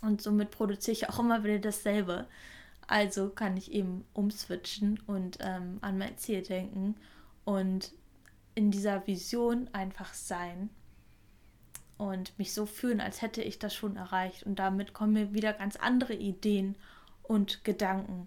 Und 0.02 0.20
somit 0.20 0.50
produziere 0.50 0.92
ich 0.92 1.08
auch 1.08 1.18
immer 1.18 1.44
wieder 1.44 1.58
dasselbe. 1.58 2.26
Also 2.86 3.28
kann 3.30 3.56
ich 3.56 3.72
eben 3.72 4.04
umswitchen 4.14 4.98
und 5.06 5.38
ähm, 5.40 5.78
an 5.80 5.98
mein 5.98 6.18
Ziel 6.18 6.42
denken 6.42 6.96
und 7.44 7.92
in 8.54 8.70
dieser 8.70 9.06
Vision 9.06 9.70
einfach 9.72 10.12
sein 10.12 10.70
und 11.98 12.36
mich 12.38 12.52
so 12.52 12.66
fühlen, 12.66 13.00
als 13.00 13.22
hätte 13.22 13.42
ich 13.42 13.58
das 13.58 13.74
schon 13.74 13.96
erreicht. 13.96 14.42
Und 14.44 14.58
damit 14.58 14.92
kommen 14.92 15.12
mir 15.12 15.34
wieder 15.34 15.52
ganz 15.52 15.76
andere 15.76 16.14
Ideen 16.14 16.74
und 17.22 17.62
Gedanken. 17.62 18.26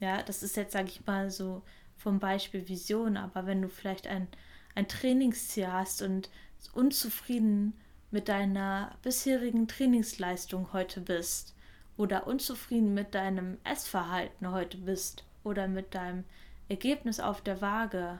Ja, 0.00 0.22
das 0.22 0.42
ist 0.42 0.56
jetzt, 0.56 0.72
sage 0.72 0.88
ich 0.88 1.04
mal, 1.04 1.30
so 1.30 1.62
vom 1.96 2.18
Beispiel 2.20 2.68
Vision, 2.68 3.16
aber 3.16 3.44
wenn 3.44 3.60
du 3.60 3.68
vielleicht 3.68 4.06
ein, 4.06 4.28
ein 4.74 4.88
Trainingsziel 4.88 5.70
hast 5.70 6.00
und 6.00 6.30
unzufrieden 6.72 7.74
mit 8.10 8.28
deiner 8.28 8.96
bisherigen 9.02 9.68
Trainingsleistung 9.68 10.72
heute 10.72 11.00
bist 11.00 11.54
oder 11.96 12.26
unzufrieden 12.26 12.94
mit 12.94 13.14
deinem 13.14 13.58
Essverhalten 13.64 14.50
heute 14.50 14.78
bist 14.78 15.24
oder 15.44 15.68
mit 15.68 15.94
deinem 15.94 16.24
Ergebnis 16.68 17.20
auf 17.20 17.40
der 17.40 17.60
Waage, 17.60 18.18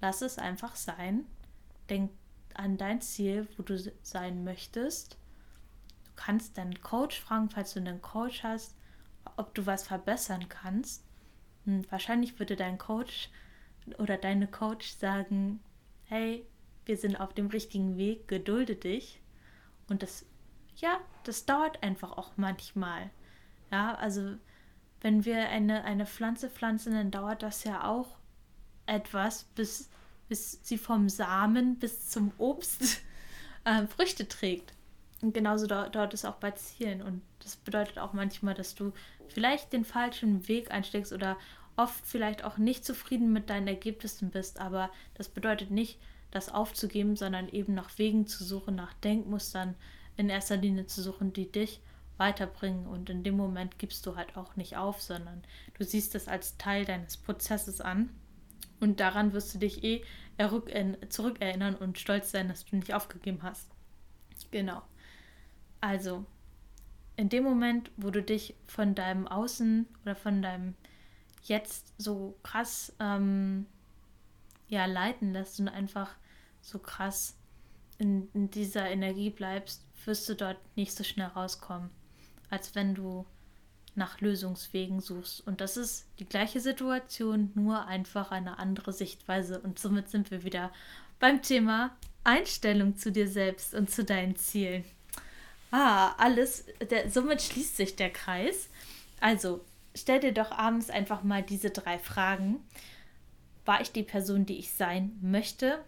lass 0.00 0.22
es 0.22 0.38
einfach 0.38 0.76
sein. 0.76 1.24
Denk 1.88 2.10
an 2.54 2.76
dein 2.76 3.00
Ziel, 3.00 3.48
wo 3.56 3.62
du 3.62 3.78
sein 4.02 4.44
möchtest. 4.44 5.14
Du 6.04 6.10
kannst 6.16 6.58
deinen 6.58 6.80
Coach 6.82 7.20
fragen, 7.20 7.48
falls 7.48 7.72
du 7.74 7.80
einen 7.80 8.02
Coach 8.02 8.42
hast, 8.42 8.76
ob 9.36 9.54
du 9.54 9.66
was 9.66 9.84
verbessern 9.84 10.48
kannst. 10.48 11.04
Und 11.66 11.84
hm, 11.84 11.90
wahrscheinlich 11.90 12.38
würde 12.38 12.56
dein 12.56 12.78
Coach 12.78 13.30
oder 13.98 14.16
deine 14.16 14.46
Coach 14.46 14.90
sagen, 14.90 15.60
hey, 16.04 16.46
wir 16.90 16.96
sind 16.96 17.16
auf 17.20 17.32
dem 17.32 17.46
richtigen 17.46 17.96
Weg, 17.96 18.28
gedulde 18.28 18.74
dich. 18.74 19.22
Und 19.88 20.02
das, 20.02 20.26
ja, 20.76 21.00
das 21.24 21.46
dauert 21.46 21.82
einfach 21.82 22.18
auch 22.18 22.32
manchmal. 22.36 23.10
Ja, 23.70 23.94
also 23.94 24.34
wenn 25.00 25.24
wir 25.24 25.48
eine, 25.48 25.84
eine 25.84 26.04
Pflanze 26.04 26.50
pflanzen, 26.50 26.92
dann 26.92 27.10
dauert 27.10 27.42
das 27.42 27.64
ja 27.64 27.84
auch 27.84 28.18
etwas, 28.86 29.44
bis 29.54 29.88
bis 30.30 30.60
sie 30.62 30.78
vom 30.78 31.08
Samen 31.08 31.76
bis 31.76 32.08
zum 32.08 32.32
Obst 32.38 33.02
äh, 33.64 33.86
Früchte 33.88 34.28
trägt. 34.28 34.72
Und 35.20 35.34
genauso 35.34 35.66
dauert 35.66 36.14
es 36.14 36.24
auch 36.24 36.36
bei 36.36 36.52
Zielen. 36.52 37.02
Und 37.02 37.20
das 37.40 37.56
bedeutet 37.56 37.98
auch 37.98 38.12
manchmal, 38.12 38.54
dass 38.54 38.76
du 38.76 38.92
vielleicht 39.28 39.72
den 39.72 39.84
falschen 39.84 40.46
Weg 40.46 40.70
einsteckst 40.70 41.12
oder 41.12 41.36
oft 41.76 42.06
vielleicht 42.06 42.44
auch 42.44 42.58
nicht 42.58 42.84
zufrieden 42.84 43.32
mit 43.32 43.50
deinen 43.50 43.66
Ergebnissen 43.66 44.30
bist. 44.30 44.60
Aber 44.60 44.88
das 45.14 45.28
bedeutet 45.28 45.72
nicht, 45.72 45.98
das 46.30 46.48
aufzugeben, 46.48 47.16
sondern 47.16 47.48
eben 47.48 47.74
nach 47.74 47.98
Wegen 47.98 48.26
zu 48.26 48.44
suchen, 48.44 48.74
nach 48.74 48.94
Denkmustern 48.94 49.74
in 50.16 50.28
erster 50.28 50.56
Linie 50.56 50.86
zu 50.86 51.02
suchen, 51.02 51.32
die 51.32 51.50
dich 51.50 51.80
weiterbringen. 52.16 52.86
Und 52.86 53.10
in 53.10 53.24
dem 53.24 53.36
Moment 53.36 53.78
gibst 53.78 54.06
du 54.06 54.16
halt 54.16 54.36
auch 54.36 54.56
nicht 54.56 54.76
auf, 54.76 55.00
sondern 55.00 55.42
du 55.74 55.84
siehst 55.84 56.14
es 56.14 56.28
als 56.28 56.56
Teil 56.58 56.84
deines 56.84 57.16
Prozesses 57.16 57.80
an 57.80 58.10
und 58.80 59.00
daran 59.00 59.32
wirst 59.32 59.54
du 59.54 59.58
dich 59.58 59.84
eh 59.84 60.02
zurückerinnern 61.08 61.74
und 61.74 61.98
stolz 61.98 62.30
sein, 62.30 62.48
dass 62.48 62.64
du 62.64 62.76
nicht 62.76 62.94
aufgegeben 62.94 63.42
hast. 63.42 63.68
Genau. 64.50 64.82
Also, 65.82 66.24
in 67.16 67.28
dem 67.28 67.44
Moment, 67.44 67.90
wo 67.98 68.10
du 68.10 68.22
dich 68.22 68.54
von 68.66 68.94
deinem 68.94 69.28
Außen 69.28 69.86
oder 70.02 70.16
von 70.16 70.40
deinem 70.40 70.74
Jetzt 71.42 71.92
so 71.98 72.38
krass 72.42 72.94
ähm, 73.00 73.66
ja, 74.68 74.86
leiten 74.86 75.32
lässt 75.32 75.60
und 75.60 75.68
einfach 75.68 76.14
so 76.60 76.78
krass 76.78 77.36
in, 77.98 78.28
in 78.34 78.50
dieser 78.50 78.88
Energie 78.88 79.30
bleibst, 79.30 79.84
wirst 80.04 80.28
du 80.28 80.34
dort 80.34 80.58
nicht 80.76 80.92
so 80.92 81.04
schnell 81.04 81.28
rauskommen, 81.28 81.90
als 82.48 82.74
wenn 82.74 82.94
du 82.94 83.26
nach 83.94 84.20
Lösungswegen 84.20 85.00
suchst. 85.00 85.46
Und 85.46 85.60
das 85.60 85.76
ist 85.76 86.06
die 86.18 86.24
gleiche 86.24 86.60
Situation, 86.60 87.50
nur 87.54 87.86
einfach 87.86 88.30
eine 88.30 88.58
andere 88.58 88.92
Sichtweise. 88.92 89.60
Und 89.60 89.78
somit 89.78 90.08
sind 90.08 90.30
wir 90.30 90.44
wieder 90.44 90.72
beim 91.18 91.42
Thema 91.42 91.96
Einstellung 92.24 92.96
zu 92.96 93.12
dir 93.12 93.28
selbst 93.28 93.74
und 93.74 93.90
zu 93.90 94.04
deinen 94.04 94.36
Zielen. 94.36 94.84
Ah, 95.70 96.12
alles, 96.18 96.64
der, 96.90 97.10
somit 97.10 97.42
schließt 97.42 97.76
sich 97.76 97.96
der 97.96 98.10
Kreis. 98.10 98.68
Also, 99.20 99.64
stell 99.94 100.20
dir 100.20 100.32
doch 100.32 100.50
abends 100.50 100.90
einfach 100.90 101.22
mal 101.22 101.42
diese 101.42 101.70
drei 101.70 101.98
Fragen. 101.98 102.56
War 103.64 103.80
ich 103.80 103.92
die 103.92 104.02
Person, 104.02 104.46
die 104.46 104.58
ich 104.58 104.72
sein 104.72 105.16
möchte? 105.20 105.84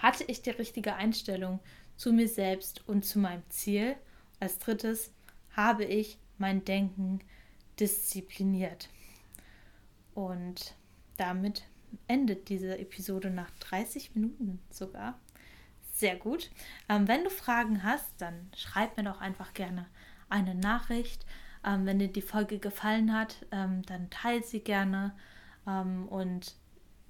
Hatte 0.00 0.24
ich 0.24 0.42
die 0.42 0.50
richtige 0.50 0.94
Einstellung 0.94 1.60
zu 1.96 2.12
mir 2.12 2.28
selbst 2.28 2.86
und 2.88 3.04
zu 3.04 3.18
meinem 3.18 3.42
Ziel? 3.48 3.96
Als 4.40 4.58
drittes, 4.58 5.12
habe 5.50 5.84
ich 5.84 6.18
mein 6.38 6.64
Denken 6.64 7.20
diszipliniert. 7.80 8.88
Und 10.14 10.74
damit 11.16 11.64
endet 12.06 12.48
diese 12.48 12.78
Episode 12.78 13.30
nach 13.30 13.50
30 13.60 14.14
Minuten 14.14 14.60
sogar. 14.70 15.18
Sehr 15.92 16.16
gut. 16.16 16.50
Ähm, 16.88 17.08
wenn 17.08 17.24
du 17.24 17.30
Fragen 17.30 17.82
hast, 17.82 18.08
dann 18.18 18.50
schreib 18.56 18.96
mir 18.96 19.02
doch 19.02 19.20
einfach 19.20 19.52
gerne 19.52 19.86
eine 20.28 20.54
Nachricht. 20.54 21.26
Ähm, 21.64 21.86
wenn 21.86 21.98
dir 21.98 22.08
die 22.08 22.22
Folge 22.22 22.60
gefallen 22.60 23.12
hat, 23.12 23.46
ähm, 23.50 23.82
dann 23.82 24.08
teile 24.10 24.44
sie 24.44 24.60
gerne 24.60 25.16
ähm, 25.66 26.06
und 26.08 26.54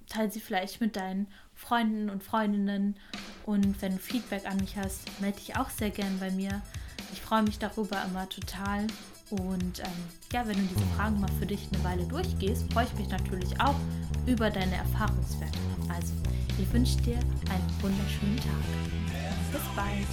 teile 0.06 0.30
sie 0.30 0.40
vielleicht 0.40 0.80
mit 0.80 0.96
deinen 0.96 1.28
Freunden 1.58 2.08
und 2.08 2.22
Freundinnen. 2.22 2.96
Und 3.44 3.82
wenn 3.82 3.96
du 3.96 3.98
Feedback 3.98 4.46
an 4.46 4.56
mich 4.58 4.76
hast, 4.76 5.20
melde 5.20 5.38
dich 5.38 5.56
auch 5.56 5.68
sehr 5.68 5.90
gern 5.90 6.18
bei 6.18 6.30
mir. 6.30 6.62
Ich 7.12 7.20
freue 7.20 7.42
mich 7.42 7.58
darüber 7.58 8.02
immer 8.04 8.28
total. 8.28 8.86
Und 9.30 9.80
ähm, 9.80 9.92
ja, 10.32 10.46
wenn 10.46 10.56
du 10.56 10.62
diese 10.62 10.86
Fragen 10.96 11.20
mal 11.20 11.30
für 11.38 11.46
dich 11.46 11.68
eine 11.72 11.84
Weile 11.84 12.04
durchgehst, 12.04 12.72
freue 12.72 12.84
ich 12.86 12.94
mich 12.94 13.08
natürlich 13.08 13.60
auch 13.60 13.74
über 14.26 14.48
deine 14.48 14.76
Erfahrungswerte. 14.76 15.58
Also, 15.94 16.14
ich 16.58 16.72
wünsche 16.72 16.96
dir 16.98 17.18
einen 17.18 17.82
wunderschönen 17.82 18.36
Tag. 18.36 18.64
Bis 19.52 19.62
bald. 19.74 20.06